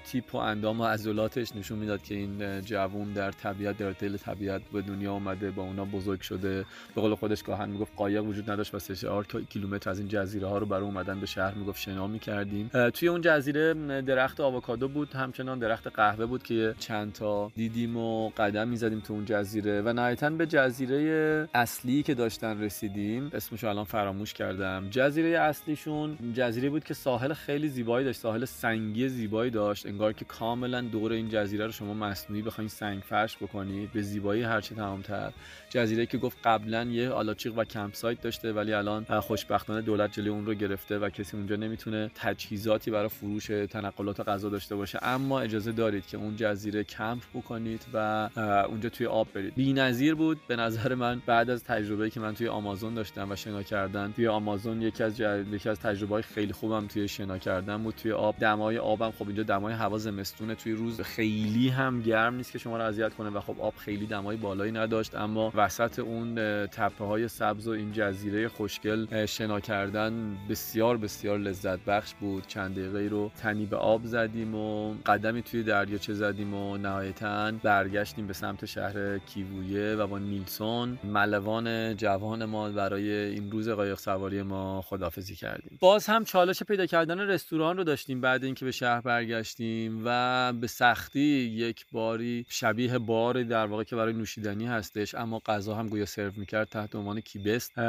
تیپ 0.06 0.36
و 0.36 0.38
اندام 0.38 0.82
و 0.82 0.86
عضلاتش 0.86 1.56
نشون 1.56 1.80
می‌داد 1.80 2.04
که 2.04 2.16
این 2.16 2.62
جوون 2.62 3.14
در 3.14 3.32
طبیعت 3.32 3.78
در 3.78 3.92
دل 3.92 4.18
طبیعت 4.18 4.62
به 4.74 4.82
دنیا 4.82 5.14
اومده 5.14 5.52
با 5.52 5.64
اونا 5.64 5.86
بزرگ 5.86 6.22
شده. 6.22 6.66
به 6.96 7.02
قول 7.02 7.16
خودش 7.16 7.44
گاهن 7.44 7.70
می‌گفت 7.70 7.92
قایق 7.96 8.24
وجود 8.24 8.52
نداشت 8.52 8.76
و 8.76 8.80
3 8.80 9.24
کیلومتر 9.50 9.90
از 9.90 10.00
این 10.00 10.08
جزیره 10.08 10.48
ها 10.48 10.58
رو 10.58 10.66
بر 10.66 10.80
اومدن 10.86 11.20
به 11.20 11.26
شهر 11.26 11.54
می‌گفت 11.54 11.82
شنا 11.82 12.08
می‌کردیم. 12.08 12.68
توی 12.94 13.08
اون 13.08 13.22
جزیره 13.22 13.74
درخت 14.02 14.40
آووکادو 14.40 14.88
بود 14.88 15.14
همچنان 15.14 15.60
درخت 15.60 15.88
قهوه 15.88 16.26
بود 16.26 16.44
که 16.44 16.76
چند 16.80 17.14
تا 17.14 17.52
دیدیم 17.56 17.98
و 17.98 18.30
قدم 18.30 18.68
می‌زدیم 18.68 19.00
تو 19.00 19.14
اون 19.14 19.26
جزیره 19.26 19.82
و 19.82 19.94
نهایتا 19.94 20.30
به 20.30 20.46
جزیره 20.46 21.48
اصلی 21.54 22.04
که 22.04 22.14
داشتن 22.14 22.62
رسیدیم. 22.62 23.30
اسمش 23.34 23.64
الان 23.64 23.84
فراموش 23.84 24.34
کردم. 24.34 24.88
جزیره 24.90 25.40
اصلیشون 25.40 26.18
جزیره 26.34 26.70
بود 26.70 26.84
که 26.84 26.94
ساحل 26.94 27.34
خیلی 27.34 27.68
زیبایی 27.68 28.06
داشت 28.06 28.20
ساحل 28.20 28.46
سنگی 28.46 29.10
زیبایی 29.10 29.52
داشت. 29.52 29.86
انگار 29.86 30.14
که 30.14 30.26
کاملا 30.26 30.82
دور 30.82 31.12
این 31.12 31.30
جزیره 31.30 31.66
رو 31.66 31.72
شما 31.72 31.94
مصنوعی 31.94 32.42
بخواین 32.42 32.68
سنگ 32.68 33.02
فرش 33.02 33.38
بکنید 33.38 33.92
به 33.92 34.02
زیبایی 34.02 34.44
هرچه 34.44 34.76
تمامتر. 34.76 35.32
جزیره 35.70 36.06
که 36.06 36.18
گفت 36.18 36.38
قبلا 36.44 36.84
یه 36.84 37.10
آلاچیق 37.10 37.58
و 37.58 37.64
کمپ 37.64 37.94
سایت 37.94 38.22
داشته 38.22 38.54
ولی 38.54 38.74
الان 38.74 39.04
خوشبختانه 39.20 39.82
دولت 39.82 40.12
جلوی 40.12 40.30
اون 40.30 40.46
رو 40.46 40.54
گرفته 40.68 41.00
و 41.00 41.10
کسی 41.10 41.38
اونجا 41.38 41.56
نمی‌تونه 41.56 42.12
تجهیزاتی 42.16 42.92
برای 42.92 43.10
فروش 43.10 43.46
تنقلات 43.46 44.20
غذا 44.30 44.50
داشته 44.50 44.76
باشه. 44.76 45.00
اما 45.02 45.40
اجازه 45.40 45.72
دارید 45.72 46.06
که 46.06 46.18
اون 46.18 46.36
جزیره 46.36 46.84
کمپ 46.84 47.22
بکنید 47.34 47.86
و 47.94 48.30
اونجا 48.70 48.90
توی 48.90 49.08
آب 49.08 49.28
برید. 49.34 49.56
بی‌نظیر 49.56 50.16
بود 50.16 50.40
به 50.48 50.56
نظر 50.56 50.96
من 50.96 51.22
بعد 51.26 51.50
از 51.50 51.64
تجربه‌ای 51.64 52.10
که 52.10 52.20
من 52.20 52.34
توی 52.34 52.48
آمازون 52.48 52.94
داشتم 52.94 53.32
و 53.32 53.36
شنا 53.36 53.64
کردن. 53.64 54.12
توی 54.12 54.28
آمازون 54.28 54.82
یکی 54.82 55.04
از 55.04 55.18
جل... 55.18 55.54
یکی 55.54 55.70
از 55.70 55.80
تجربه‌های 55.80 56.22
خیلی 56.24 56.54
خوبم 56.54 56.88
توی 56.88 57.08
شنا 57.08 57.38
کردن 57.38 57.84
بود. 57.84 57.96
توی 57.96 58.12
آب 58.12 58.36
دمای 58.40 58.78
آبم 58.78 59.12
خب 59.12 59.28
اینجا 59.28 59.44
دمای 59.44 59.74
هوا 59.74 59.98
زمستونه 59.98 60.56
توی 60.56 60.74
روز 60.74 61.02
خیلی 61.02 61.70
هم 61.70 62.02
گرم 62.02 62.36
نیست 62.36 62.52
که 62.52 62.60
شما 62.60 62.78
رو 62.78 62.84
اذیت 62.84 63.14
کنه 63.14 63.30
و 63.30 63.40
خب 63.40 63.56
آب 63.60 63.76
خیلی 63.76 64.06
دمای 64.06 64.38
بالایی 64.38 64.72
نداشت. 64.72 65.16
اما 65.16 65.52
وسط 65.56 66.00
اون 66.00 66.36
تپه 66.66 67.06
های 67.06 67.28
سبز 67.28 67.68
و 67.68 67.72
این 67.72 67.92
جزیره 67.92 68.48
خوشگل 68.48 69.26
شنا 69.26 69.60
کردن 69.60 70.38
بسیار 70.56 70.98
بسیار 70.98 71.40
لذت 71.40 71.80
بخش 71.80 72.14
بود. 72.14 72.48
چند 72.48 72.76
دقیقه 72.76 73.08
رو 73.08 73.32
تنی 73.38 73.66
به 73.66 73.78
آب 73.78 74.06
زدیم 74.06 74.56
و 74.56 74.94
قدمی 75.06 75.42
توی 75.42 75.64
دریاچه 75.64 76.14
زدیم 76.14 76.54
و 76.54 76.78
نهایتا 76.78 77.52
برگشتیم 77.52 78.28
به 78.28 78.34
سمت 78.34 78.66
شهر 78.66 79.18
کیوویه 79.18 79.96
و 79.96 80.08
با 80.08 80.20
نیلسون 80.20 81.00
ملوان 81.04 81.96
جوان 81.96 82.46
ما 82.46 82.70
برای 82.70 83.12
این 83.12 83.52
روز 83.52 83.70
قایق 83.70 83.98
سواری 83.98 84.42
ما 84.42 84.82
خدافزی 84.82 85.36
کردیم. 85.36 85.78
باز 85.82 86.06
هم 86.06 86.26
چالش 86.26 86.64
پیدا 86.64 86.86
کردن 86.86 87.20
رستوران 87.20 87.78
رو 87.78 87.84
داشتیم 87.84 88.22
بعد 88.22 88.44
اینکه 88.44 88.66
به 88.66 88.72
شهر 88.72 89.02
برگشتیم 89.02 90.02
و 90.06 90.54
به 90.54 90.68
سختی 90.68 91.20
یک 91.20 91.86
باری 91.92 92.46
شبیه 92.50 92.98
بار 92.98 93.44
در 93.44 93.66
واقع 93.66 93.84
که 93.84 93.96
برای 93.96 94.14
نوشیدنی 94.14 94.66
هستش 94.66 95.16
اما 95.16 95.42
غذا 95.46 95.76
هم 95.76 95.90
گویا 95.90 96.06
سرو 96.06 96.32
می‌کرد 96.38 96.68
تحت 96.68 96.96
عنوان 96.96 97.20
کیبست. 97.20 97.80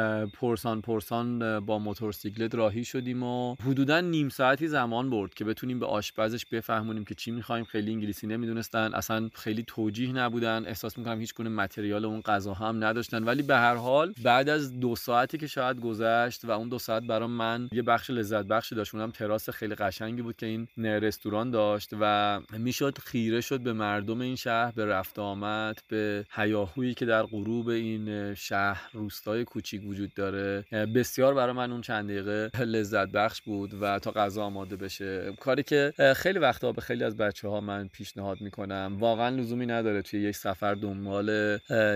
پرسان 0.40 0.80
پرسان 0.80 1.60
با 1.60 1.78
موتورسیکلت 1.78 2.55
راهی 2.56 2.84
شدیم 2.84 3.22
و 3.22 3.54
حدودا 3.54 4.00
نیم 4.00 4.28
ساعتی 4.28 4.68
زمان 4.68 5.10
برد 5.10 5.34
که 5.34 5.44
بتونیم 5.44 5.78
به 5.78 5.86
آشپزش 5.86 6.46
بفهمونیم 6.46 7.04
که 7.04 7.14
چی 7.14 7.30
می‌خوایم. 7.30 7.64
خیلی 7.64 7.92
انگلیسی 7.92 8.26
نمی‌دونستن 8.26 8.94
اصلا 8.94 9.30
خیلی 9.34 9.64
توجیه 9.66 10.12
نبودن. 10.12 10.64
احساس 10.66 10.98
می‌کنم 10.98 11.20
هیچ 11.20 11.34
گونه 11.34 11.50
متریال 11.50 12.04
اون 12.04 12.20
غذا 12.20 12.54
هم 12.54 12.84
نداشتن. 12.84 13.24
ولی 13.24 13.42
به 13.42 13.56
هر 13.56 13.74
حال 13.74 14.12
بعد 14.22 14.48
از 14.48 14.80
دو 14.80 14.96
ساعتی 14.96 15.38
که 15.38 15.46
شاید 15.46 15.80
گذشت 15.80 16.44
و 16.44 16.50
اون 16.50 16.68
دو 16.68 16.78
ساعت 16.78 17.02
برای 17.02 17.28
من 17.28 17.68
یه 17.72 17.82
بخش 17.82 18.10
لذت 18.10 18.44
بخشی 18.44 18.74
داشت. 18.74 18.94
اونم 18.94 19.10
تراس 19.10 19.50
خیلی 19.50 19.74
قشنگی 19.74 20.22
بود 20.22 20.36
که 20.36 20.46
این 20.46 20.68
رستوران 20.84 21.50
داشت 21.50 21.90
و 22.00 22.40
می‌شد 22.58 22.98
خیره 22.98 23.40
شد 23.40 23.60
به 23.60 23.72
مردم 23.72 24.20
این 24.20 24.36
شهر 24.36 24.72
به 24.72 24.86
رفت 24.86 25.18
آمد 25.18 25.78
به 25.88 26.24
هیاهویی 26.30 26.94
که 26.94 27.04
در 27.04 27.22
غروب 27.22 27.68
این 27.68 28.34
شهر 28.34 28.90
روستای 28.92 29.44
کوچیک 29.44 29.86
وجود 29.86 30.14
داره. 30.14 30.64
بسیار 30.94 31.34
برای 31.34 31.52
من 31.52 31.72
اون 31.72 31.80
چند 31.80 32.10
دقیقه 32.10 32.45
لذت 32.58 33.08
بخش 33.08 33.42
بود 33.42 33.74
و 33.80 33.98
تا 33.98 34.10
غذا 34.10 34.42
آماده 34.42 34.76
بشه. 34.76 35.32
کاری 35.40 35.62
که 35.62 35.92
خیلی 36.16 36.38
وقتا 36.38 36.72
به 36.72 36.80
خیلی 36.80 37.04
از 37.04 37.16
بچه 37.16 37.48
ها 37.48 37.60
من 37.60 37.88
پیشنهاد 37.88 38.40
می‌کنم. 38.40 38.96
واقعا 38.98 39.28
لزومی 39.28 39.66
نداره 39.66 40.02
توی 40.02 40.20
یک 40.20 40.36
سفر 40.36 40.74
دنبال 40.74 41.28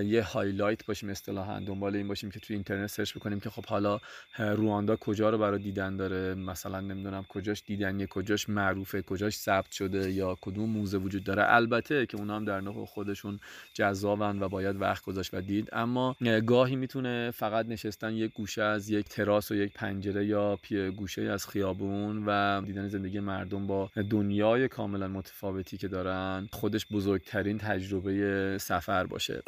یه 0.04 0.22
highlight 0.22 0.86
باشیم 0.86 1.08
اصطلاحا 1.08 1.60
دنبال 1.60 1.96
این 1.96 2.08
باشیم 2.08 2.30
که 2.30 2.40
توی 2.40 2.56
اینترنت 2.56 2.86
search 2.86 3.16
بکنیم 3.16 3.40
که 3.40 3.50
خب 3.50 3.66
حالا 3.66 4.00
رواندا 4.38 4.96
کجا 4.96 5.30
رو 5.30 5.38
برای 5.38 5.62
دیدن 5.62 5.96
داره. 5.96 6.34
مثلا 6.34 6.80
نمی‌دونم 6.80 7.24
کجاش 7.28 7.62
دیدنیه 7.66 8.06
کجاش 8.06 8.48
معروفه 8.48 9.02
کجاش 9.02 9.36
ثبت 9.36 9.72
شده 9.72 10.10
یا 10.10 10.36
کدوم 10.40 10.70
موزه 10.70 10.98
وجود 10.98 11.24
داره. 11.24 11.44
البته 11.46 12.06
که 12.06 12.16
اونا 12.16 12.36
هم 12.36 12.44
در 12.44 12.60
نوع 12.60 12.86
خودشون 12.86 13.40
جذابن 13.74 14.42
و 14.42 14.48
باید 14.48 14.80
وقت 14.80 15.04
گذاشت 15.04 15.34
و 15.34 15.40
دید. 15.40 15.68
اما 15.72 16.16
گاهی 16.46 16.76
می‌تونه 16.76 17.30
فقط 17.30 17.66
نشستن 17.66 18.12
یک 18.12 18.32
گوشه 18.32 18.62
از 18.62 18.90
یک 18.90 19.08
تراس 19.08 19.50
و 19.50 19.54
یک 19.54 19.72
پنجره 19.72 20.26
یا 20.26 20.39
پی 20.62 20.90
گوشه 20.90 21.22
از 21.22 21.46
خیابون 21.48 22.24
و 22.26 22.60
دیدن 22.66 22.88
زندگی 22.88 23.20
مردم 23.20 23.66
با 23.66 23.90
دنیای 24.10 24.68
کاملا 24.68 25.08
متفاوتی 25.08 25.76
که 25.76 25.88
دارن 25.88 26.48
خودش 26.52 26.86
بزرگترین 26.92 27.58
تجربه 27.58 28.58
سفر 28.60 29.06
باشه. 29.06 29.42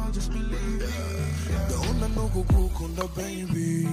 now, 0.00 0.10
just 0.12 0.30
believe 0.32 0.82
it. 0.82 0.90
Ndaona 1.68 2.08
ndokukukunda 2.08 3.02
baby. 3.16 3.88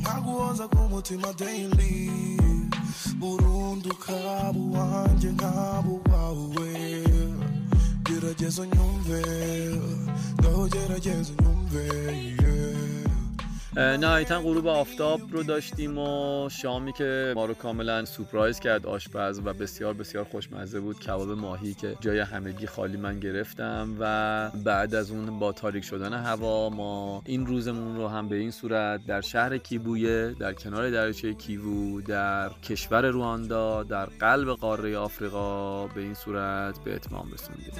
Ngakuonza 0.00 0.68
kumutima 0.68 1.32
daily. 1.32 2.10
Burundu 3.18 3.94
kabo 3.94 4.70
wanje 4.78 5.32
ngabo 5.32 6.00
wawe 6.12 7.02
gerageza 8.02 8.62
unyumve 8.62 9.22
ngaho 10.40 10.68
gerageza 10.68 11.32
unyumve 11.38 11.84
yeah. 12.14 12.45
نهایتا 13.76 14.40
غروب 14.40 14.66
آفتاب 14.66 15.20
رو 15.30 15.42
داشتیم 15.42 15.98
و 15.98 16.48
شامی 16.48 16.92
که 16.92 17.32
ما 17.36 17.46
رو 17.46 17.54
کاملا 17.54 18.04
سورپرایز 18.04 18.60
کرد 18.60 18.86
آشپز 18.86 19.40
و 19.44 19.52
بسیار 19.52 19.94
بسیار 19.94 20.24
خوشمزه 20.24 20.80
بود. 20.80 20.98
کباب 20.98 21.30
ماهی 21.30 21.74
که 21.74 21.96
جای 22.00 22.18
همگی 22.18 22.66
خالی 22.66 22.96
من 22.96 23.20
گرفتم 23.20 23.96
و 24.00 24.50
بعد 24.64 24.94
از 24.94 25.10
اون 25.10 25.38
با 25.38 25.52
تاریک 25.52 25.84
شدن 25.84 26.12
هوا 26.12 26.70
ما 26.70 27.22
این 27.26 27.46
روزمون 27.46 27.96
رو 27.96 28.08
هم 28.08 28.28
به 28.28 28.36
این 28.36 28.50
صورت 28.50 29.06
در 29.06 29.20
شهر 29.20 29.58
کیبویه 29.58 30.34
در 30.40 30.52
کنار 30.52 30.90
دریاچه 30.90 31.34
کیوو 31.34 32.00
در 32.00 32.48
کشور 32.48 33.10
رواندا 33.10 33.82
در 33.82 34.06
قلب 34.06 34.48
قاره 34.48 34.98
آفریقا 34.98 35.86
به 35.86 36.00
این 36.00 36.14
صورت 36.14 36.78
به 36.84 36.94
اتمام 36.94 37.32
رسوندیم. 37.32 37.72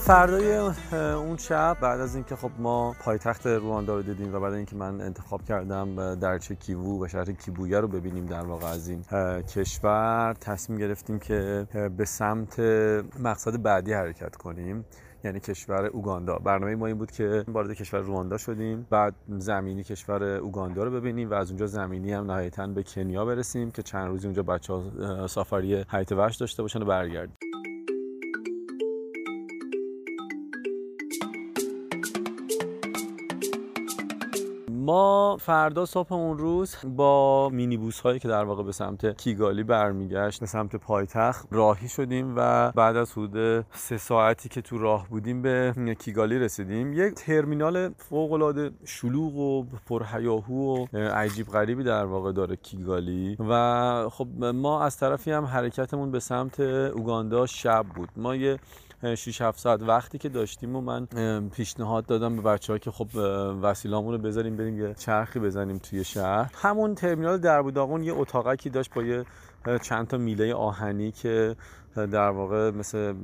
فردای 0.00 0.56
اون 0.92 1.36
شب 1.36 1.76
بعد 1.80 2.00
از 2.00 2.14
اینکه 2.14 2.36
خب 2.36 2.50
ما 2.58 2.94
پایتخت 3.04 3.46
رواندا 3.46 3.96
رو 3.96 4.02
دیدیم 4.02 4.34
و 4.34 4.40
بعد 4.40 4.52
اینکه 4.52 4.76
من 4.76 5.00
انتخاب 5.00 5.44
کردم 5.44 6.14
درچه 6.14 6.54
کیوو 6.54 7.04
و 7.04 7.08
شهر 7.08 7.32
کیبویه 7.32 7.80
رو 7.80 7.88
ببینیم 7.88 8.26
در 8.26 8.46
واقع 8.46 8.66
از 8.66 8.88
این 8.88 9.02
کشور 9.42 10.36
تصمیم 10.40 10.78
گرفتیم 10.78 11.18
که 11.18 11.66
به 11.96 12.04
سمت 12.04 12.60
مقصد 13.18 13.62
بعدی 13.62 13.92
حرکت 13.92 14.36
کنیم 14.36 14.84
یعنی 15.24 15.40
کشور 15.40 15.86
اوگاندا. 15.86 16.38
برنامه 16.38 16.74
ما 16.74 16.86
این 16.86 16.98
بود 16.98 17.10
که 17.10 17.44
وارد 17.48 17.72
کشور 17.72 18.00
رواندا 18.00 18.36
شدیم 18.36 18.86
بعد 18.90 19.14
زمینی 19.28 19.84
کشور 19.84 20.24
اوگاندا 20.24 20.84
رو 20.84 20.90
ببینیم 20.90 21.30
و 21.30 21.34
از 21.34 21.50
اونجا 21.50 21.66
زمینی 21.66 22.12
هم 22.12 22.30
نهایتا 22.30 22.66
به 22.66 22.82
کنیا 22.82 23.24
برسیم 23.24 23.70
که 23.70 23.82
چند 23.82 24.08
روزی 24.08 24.26
اونجا 24.26 24.42
بچه 24.42 24.72
ها 24.72 25.26
سافاری 25.26 25.84
حیات 25.88 26.12
وحش 26.12 26.36
داشته 26.36 26.62
باشن 26.62 26.82
و 26.82 26.84
برگردیم. 26.84 27.49
ما 34.90 35.36
فردا 35.40 35.86
صبح 35.86 36.12
اون 36.12 36.38
روز 36.38 36.76
با 36.84 37.48
مینیبوس 37.48 38.00
هایی 38.00 38.18
که 38.18 38.28
در 38.28 38.44
واقع 38.44 38.62
به 38.62 38.72
سمت 38.72 39.16
کیگالی 39.16 39.62
برمیگشت 39.62 40.40
به 40.40 40.46
سمت 40.46 40.76
پایتخت 40.76 41.48
راهی 41.50 41.88
شدیم 41.88 42.34
و 42.36 42.72
بعد 42.72 42.96
از 42.96 43.12
حدود 43.12 43.66
سه 43.72 43.96
ساعتی 43.96 44.48
که 44.48 44.60
تو 44.60 44.78
راه 44.78 45.08
بودیم 45.08 45.42
به 45.42 45.74
کیگالی 45.98 46.38
رسیدیم. 46.38 46.92
یک 46.92 47.14
ترمینال 47.14 47.88
فوق 47.98 48.32
العاده 48.32 48.70
شلوغ 48.84 49.36
و 49.36 49.64
پرهیاهو 49.88 50.86
و 50.92 50.98
عجیب 50.98 51.46
غریبی 51.46 51.84
در 51.84 52.04
واقع 52.04 52.32
داره 52.32 52.56
کیگالی 52.56 53.36
و 53.48 54.08
خب 54.08 54.28
ما 54.44 54.82
از 54.82 54.96
طرفی 54.96 55.30
هم 55.30 55.44
حرکتمون 55.44 56.10
به 56.10 56.20
سمت 56.20 56.60
اوگاندا 56.60 57.46
شب 57.46 57.86
بود. 57.96 58.08
ما 58.16 58.36
یه 58.36 58.58
6 59.02 59.40
7 59.40 59.58
ساعت 59.58 59.82
وقتی 59.82 60.18
که 60.18 60.28
داشتیم 60.28 60.76
و 60.76 60.80
من 60.80 61.06
پیشنهاد 61.48 62.06
دادم 62.06 62.36
به 62.36 62.42
بچه‌ها 62.42 62.78
که 62.78 62.90
خب 62.90 63.06
وسیلامون 63.62 64.12
رو 64.14 64.18
بذاریم 64.18 64.56
بریم 64.56 64.78
یه 64.78 64.94
چرخی 64.94 65.38
بزنیم 65.38 65.78
توی 65.78 66.04
شهر. 66.04 66.50
همون 66.54 66.94
ترمینال 66.94 67.38
دربوداغون 67.38 68.02
یه 68.02 68.14
اتاقکی 68.14 68.70
داشت 68.70 68.94
با 68.94 69.02
یه 69.02 69.24
چند 69.82 70.06
تا 70.06 70.16
میله 70.16 70.54
آهنی 70.54 71.12
که 71.12 71.56
در 71.96 72.30
واقع 72.30 72.70
مثل 72.70 73.14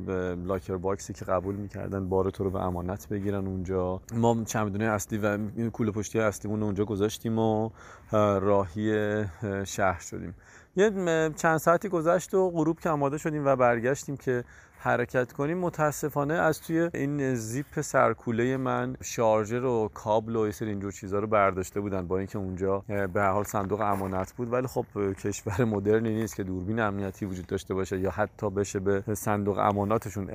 لاکر 0.46 0.76
باکسی 0.76 1.12
که 1.12 1.24
قبول 1.24 1.54
می‌کردن 1.54 2.08
بار 2.08 2.30
تو 2.30 2.44
رو 2.44 2.50
به 2.50 2.62
امانت 2.62 3.08
بگیرن 3.08 3.46
اونجا. 3.46 4.00
ما 4.14 4.44
چمدونه 4.44 4.84
اصلی 4.84 5.18
و 5.18 5.38
کوله 5.70 5.90
پشتی 5.90 6.20
اصلیمون 6.20 6.62
اونجا 6.62 6.84
گذاشتیم 6.84 7.38
و 7.38 7.70
راهی 8.12 9.24
شهر 9.64 10.00
شدیم. 10.00 10.34
یه 10.76 10.90
چند 11.36 11.58
ساعتی 11.58 11.88
گذشت 11.88 12.34
و 12.34 12.50
غروب 12.50 12.80
که 12.80 12.90
آماده 12.90 13.18
شدیم 13.18 13.46
و 13.46 13.56
برگشتیم 13.56 14.16
که 14.16 14.44
حرکت 14.78 15.32
کنیم 15.32 15.58
متاسفانه 15.58 16.34
از 16.34 16.60
توی 16.60 16.90
این 16.94 17.34
زیپ 17.34 17.80
سرکوله 17.80 18.56
من 18.56 18.96
شارژر 19.02 19.64
و 19.64 19.90
کابل 19.94 20.36
و 20.36 20.52
سری 20.52 20.68
اینجور 20.68 20.92
چیزا 20.92 21.18
رو 21.18 21.26
برداشته 21.26 21.80
بودن 21.80 22.06
با 22.06 22.18
اینکه 22.18 22.38
اونجا 22.38 22.84
به 23.12 23.22
حال 23.22 23.44
صندوق 23.44 23.80
امانت 23.80 24.32
بود. 24.32 24.52
ولی 24.52 24.66
خب 24.66 24.86
کشور 25.12 25.64
مدرنی 25.64 26.14
نیست 26.14 26.36
که 26.36 26.42
دوربین 26.42 26.80
امنیتی 26.80 27.26
وجود 27.26 27.46
داشته 27.46 27.74
باشه 27.74 28.00
یا 28.00 28.10
حتی 28.10 28.50
بشه 28.50 28.80
به 28.80 29.14
صندوق 29.14 29.58
اماناتشون 29.58 30.30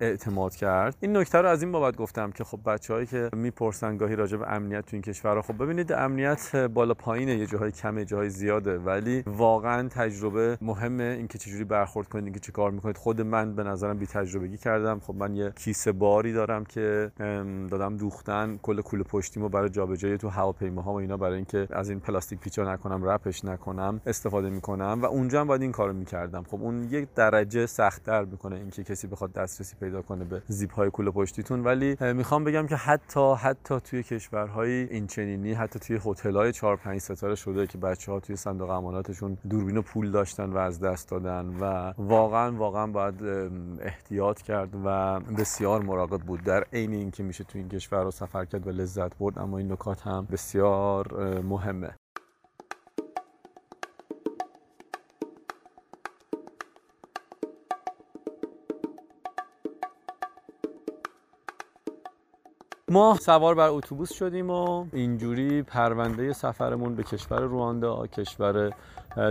اعتماد 0.00 0.54
کرد. 0.54 0.96
این 1.00 1.16
نکته 1.16 1.38
رو 1.38 1.48
از 1.48 1.62
این 1.62 1.72
بابت 1.72 1.96
گفتم 1.96 2.30
که 2.30 2.44
خب 2.44 2.60
بچه‌هایی 2.66 3.06
که 3.06 3.30
می‌پرسن 3.32 3.96
گاهی 3.96 4.16
راجع 4.16 4.36
به 4.36 4.52
امنیت 4.52 4.86
تو 4.86 4.96
این 4.96 5.02
کشور 5.02 5.42
خب 5.42 5.62
ببینید 5.62 5.92
امنیت 5.92 6.56
بالا 6.56 6.94
پایینه 6.94 7.34
یه 7.36 7.46
جاهای 7.46 7.72
کمه 7.72 8.04
جاهای 8.04 8.30
زیاده. 8.30 8.78
ولی 8.78 9.22
واقعا 9.26 9.88
تجربه 9.88 10.58
مهمه 10.60 11.04
اینکه 11.04 11.38
چجوری 11.38 11.64
برخورد 11.64 12.08
کنید 12.08 12.34
که 12.34 12.40
چه 12.40 12.52
کار 12.52 12.70
می‌کنید. 12.70 12.96
خود 12.96 13.20
من 13.30 13.54
به 13.54 13.62
نظرم 13.62 13.98
بی 13.98 14.06
تجربگی 14.06 14.56
کردم. 14.56 15.00
خب 15.00 15.14
من 15.14 15.34
یه 15.34 15.50
کیسه 15.50 15.92
باری 15.92 16.32
دارم 16.32 16.64
که 16.64 17.12
دادم 17.70 17.96
دوختن. 17.96 18.58
کل 18.62 18.80
کوله 18.80 19.02
پشتیمو 19.02 19.48
برای 19.48 19.68
جابجایی 19.68 20.18
تو 20.18 20.28
هواپیماها 20.28 20.92
و 20.92 20.96
اینا 20.96 21.16
برای 21.16 21.36
اینکه 21.36 21.68
از 21.70 21.90
این 21.90 22.00
پلاستیک 22.00 22.38
پیچا 22.40 22.72
نکنم 22.72 23.04
رپش 23.04 23.44
نکنم 23.44 24.00
استفاده 24.06 24.50
می‌کنم 24.50 24.98
و 25.02 25.06
اونجا 25.06 25.40
هم 25.40 25.46
باید 25.46 25.62
این 25.62 25.72
کارو 25.72 25.92
می‌کردم. 25.92 26.42
خب 26.42 26.62
اون 26.62 26.82
یک 26.90 27.14
درجه 27.14 27.66
سختتر 27.66 28.24
می‌کنه 28.24 28.56
اینکه 28.56 28.84
کسی 28.84 29.06
بخواد 29.06 29.32
دسترسی 29.32 29.76
پیدا 29.80 30.02
کنه 30.02 30.24
به 30.24 30.42
زیپ 30.48 30.74
های 30.74 30.90
کوله 30.90 31.10
پشتیتون. 31.10 31.64
ولی 31.64 31.96
می‌خوام 32.00 32.44
بگم 32.44 32.66
که 32.66 32.76
حتی 32.76 33.34
حتی 33.34 33.80
توی 33.80 34.02
کشورهای 34.02 34.70
این 34.70 35.06
چنینی 35.06 35.52
حتی 35.52 35.78
توی 35.78 36.00
هتل 36.04 36.36
های 36.36 36.52
4 36.52 36.76
5 36.76 37.00
ستاره 37.00 37.34
شده 37.34 37.66
که 37.66 37.78
بچه 37.78 38.12
ها 38.12 38.20
توی 38.20 38.36
صندوق 38.36 38.70
اماناتشون 38.70 39.38
دوربین 39.50 39.76
و 39.76 39.82
پول 39.82 40.10
داشتن 40.10 40.50
و 40.50 40.56
از 40.56 40.80
دست 40.80 41.10
دادن 41.10 41.46
و 41.60 41.92
واقعا 41.98 42.52
واقعا 42.52 42.86
باید 42.86 43.19
احتیاط 43.80 44.42
کرد 44.42 44.70
و 44.84 45.20
بسیار 45.20 45.82
مراقب 45.82 46.20
بود. 46.20 46.42
در 46.42 46.64
عین 46.72 46.92
اینکه 46.94 47.22
میشه 47.22 47.44
تو 47.44 47.58
این 47.58 47.68
کشور 47.68 48.02
رو 48.02 48.10
سفر 48.10 48.44
کرد 48.44 48.66
و 48.66 48.70
لذت 48.70 49.18
برد 49.18 49.38
اما 49.38 49.58
این 49.58 49.72
نکات 49.72 50.02
هم 50.02 50.26
بسیار 50.30 51.40
مهمه. 51.40 51.94
ما 62.90 63.16
سوار 63.20 63.54
بر 63.54 63.68
اتوبوس 63.68 64.12
شدیم 64.12 64.50
و 64.50 64.86
اینجوری 64.92 65.62
پرونده 65.62 66.32
سفرمون 66.32 66.94
به 66.94 67.02
کشور 67.02 67.40
رواندا 67.40 68.06
کشور 68.06 68.72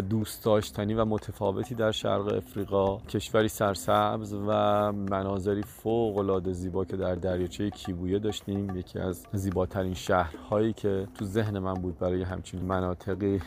دوست 0.10 0.46
داشتنی 0.46 0.94
و 0.94 1.06
متفاوتی 1.06 1.76
در 1.76 1.92
شرق 1.92 2.28
افریقا 2.28 2.98
کشوری 2.98 3.48
سرسبز 3.48 4.34
و 4.34 4.92
مناظری 4.92 5.62
فوق 5.62 6.18
العاده 6.18 6.54
زیبا 6.54 6.86
که 6.86 6.98
در 6.98 7.16
دریاچه 7.16 7.70
کیبویه 7.70 8.20
داشتیم. 8.20 8.76
یکی 8.76 9.00
از 9.00 9.26
زیباترین 9.34 9.94
شهرهایی 9.94 10.74
که 10.74 11.08
تو 11.14 11.26
ذهن 11.26 11.60
من 11.60 11.74
بود 11.74 12.00
برای 12.00 12.24
همچین 12.24 12.62
مناطقی 12.62 13.42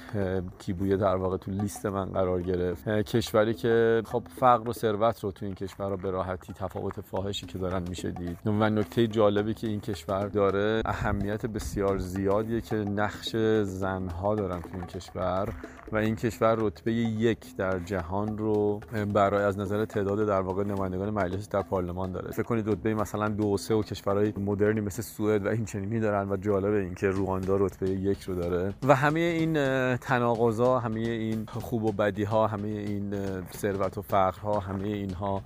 کیبویه 0.58 0.96
در 0.96 1.16
واقع 1.16 1.36
تو 1.36 1.50
لیست 1.50 1.86
من 1.86 2.04
قرار 2.04 2.42
گرفت. 2.42 2.88
کشوری 2.88 3.54
که 3.54 4.02
خب 4.06 4.22
فقر 4.40 4.68
و 4.68 4.72
ثروت 4.72 5.24
رو 5.24 5.32
تو 5.32 5.46
این 5.46 5.54
کشور 5.54 5.96
به 5.96 6.10
راحتی 6.10 6.52
تفاوت 6.52 7.00
فاحشی 7.00 7.46
که 7.46 7.58
دارن 7.58 7.82
میشه 7.88 8.10
دید. 8.10 8.38
و 8.46 8.70
نکته 8.70 9.06
جالبی 9.06 9.54
که 9.54 9.66
این 9.66 9.80
کشور 9.80 10.26
داره 10.26 10.82
اهمیت 10.84 11.46
بسیار 11.46 11.98
زیادیه 11.98 12.60
که 12.60 12.76
نقش 12.76 13.36
زنها 13.62 14.34
دارن 14.34 14.60
تو 14.60 14.68
این 14.74 14.86
کشور. 14.86 15.54
و 15.92 15.96
این 15.96 16.16
کشور 16.16 16.54
رتبه 16.58 16.92
یک 16.92 17.56
در 17.56 17.78
جهان 17.78 18.38
رو 18.38 18.80
برای 19.14 19.44
از 19.44 19.58
نظر 19.58 19.84
تعداد 19.84 20.26
در 20.26 20.40
واقع 20.40 20.64
نمایندگان 20.64 21.10
مجلس 21.10 21.48
در 21.48 21.62
پارلمان 21.62 22.12
داره. 22.12 22.30
فکر 22.30 22.42
کنید 22.42 22.68
رتبه 22.68 22.94
مثلا 22.94 23.28
دو 23.28 23.46
و 23.46 23.56
سه 23.56 23.74
و 23.74 23.82
کشورهای 23.82 24.32
مدرنی 24.36 24.80
مثل 24.80 25.02
سوئد 25.02 25.46
و 25.46 25.48
این 25.48 25.64
چنینی 25.64 26.00
دارن 26.00 26.28
و 26.28 26.36
جالبه 26.36 26.80
اینکه 26.80 27.06
رواندا 27.06 27.56
رتبه 27.56 27.90
یک 27.90 28.22
رو 28.22 28.34
داره. 28.34 28.74
و 28.82 28.94
همه 28.94 29.20
این 29.20 29.52
تناقضا 29.96 30.78
همه 30.78 31.00
این 31.00 31.46
خوب 31.46 31.84
و 31.84 31.92
بدی 31.92 32.24
ها 32.24 32.46
همه 32.46 32.68
این 32.68 33.14
ثروت 33.56 33.98
و 33.98 34.02
فقرها 34.02 34.60
همه 34.60 34.88
اینها 34.88 35.42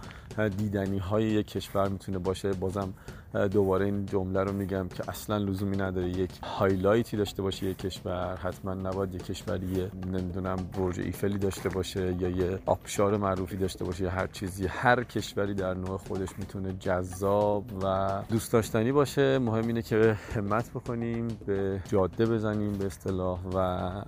دیدنی 0.57 0.99
های 0.99 1.25
یک 1.25 1.47
کشور 1.47 1.89
می‌تونه 1.89 2.19
باشه. 2.19 2.53
بازم 2.53 2.93
دوباره 3.37 3.85
این 3.85 4.07
جمله 4.07 4.43
رو 4.43 4.53
میگم 4.53 4.89
که 4.89 5.05
اصلا 5.09 5.37
لزومی 5.37 5.77
نداره 5.77 6.09
یک 6.09 6.31
هایلایتی 6.43 7.17
داشته 7.17 7.43
باشه 7.43 7.67
یک 7.67 7.79
کشور 7.79 8.37
حتما 8.37 8.75
نباید 8.75 9.15
یک 9.15 9.23
کشوری 9.23 9.91
نمی‌دونم 10.07 10.57
برج 10.79 11.01
ایفلی 11.01 11.39
داشته 11.39 11.69
باشه 11.69 12.13
یا 12.13 12.29
یه 12.29 12.59
آبشار 12.67 13.17
معروفی 13.17 13.57
داشته 13.57 13.85
باشه 13.85 14.05
یا 14.05 14.11
هر 14.11 14.27
چیزی. 14.27 14.67
هر 14.67 15.05
کشوری 15.05 15.55
در 15.55 15.75
نوع 15.75 15.97
خودش 15.97 16.29
می‌تونه 16.39 16.73
جذاب 16.73 17.65
و 17.83 18.09
دوست 18.31 18.53
داشتنی 18.53 18.93
باشه. 18.93 19.39
مهم 19.39 19.67
اینه 19.67 19.83
که 19.83 20.17
همت 20.35 20.71
بکنیم 20.71 21.29
به 21.47 21.81
جاده 21.89 22.27
بزنیم 22.27 22.73
به 22.73 22.87
اصطلاح 22.87 23.41
و 23.55 23.57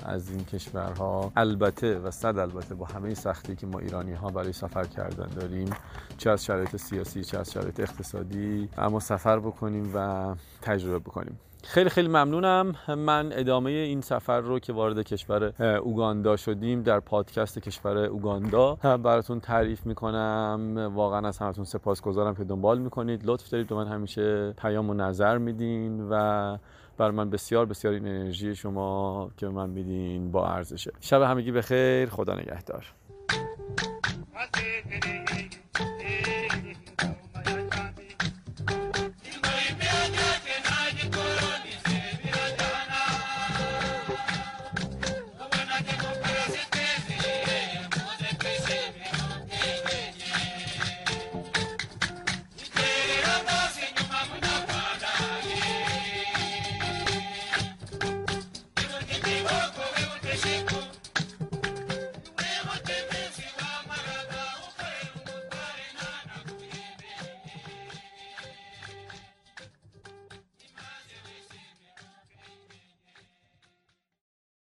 از 0.05 0.31
این 0.31 0.45
کشورها. 0.45 1.33
البته 1.37 1.99
و 1.99 2.11
صد 2.11 2.39
البته 2.39 2.75
با 2.75 2.87
همه 2.87 3.15
سختی 3.15 3.57
که 3.57 3.67
ما 3.67 3.79
ایرانی 3.79 4.13
ها 4.13 4.29
برای 4.29 4.53
سفر 4.53 4.85
کردن 4.85 5.27
داریم 5.27 5.71
چه 6.19 6.31
از 6.31 6.45
شرایط 6.45 6.77
سیاسی 6.77 7.25
چه 7.25 7.39
از 7.39 7.53
شرایط 7.53 7.81
اقتصادی 7.81 8.69
اما 8.79 9.01
سفر 9.19 9.39
بکنیم 9.39 9.91
و 9.95 10.35
تجربه 10.63 10.99
بکنیم. 10.99 11.41
خیلی 11.65 11.91
خیلی 11.91 12.09
ممنونم. 12.09 12.75
من 12.89 13.31
ادامه 13.33 13.71
این 13.71 14.01
سفر 14.01 14.41
رو 14.41 14.59
که 14.59 14.73
وارد 14.73 15.03
کشور 15.03 15.63
اوگاندا 15.63 16.37
شدیم 16.37 16.83
در 16.83 17.01
پادکست 17.01 17.59
کشور 17.59 17.99
اوگاندا. 17.99 18.75
براتون 19.05 19.41
تعریف 19.41 19.87
می‌کنم. 19.87 20.93
واقعا 20.95 21.29
از 21.29 21.39
همتون 21.39 21.65
سپاسگزارم 21.65 22.35
که 22.35 22.45
دنبال 22.45 22.79
می‌کنید. 22.79 23.21
لطف 23.25 23.51
دارید 23.51 23.67
به 23.67 23.75
من 23.75 23.87
همیشه 23.87 24.53
پیام 24.53 24.91
و 24.91 24.95
نظر 24.95 25.39
میدین 25.39 26.09
و 26.11 26.57
بر 26.99 27.11
من 27.11 27.31
بسیار 27.31 27.67
بسیار 27.67 27.95
این 27.95 28.09
انرژی 28.09 28.55
شما 28.55 29.31
که 29.37 29.49
من 29.49 29.71
میدین 29.71 30.31
با 30.31 30.49
ارزشه. 30.49 30.93
شب 31.01 31.23
همگی 31.23 31.53
بخیر. 31.53 32.09
خدا 32.09 32.35
نگهدار. 32.35 32.87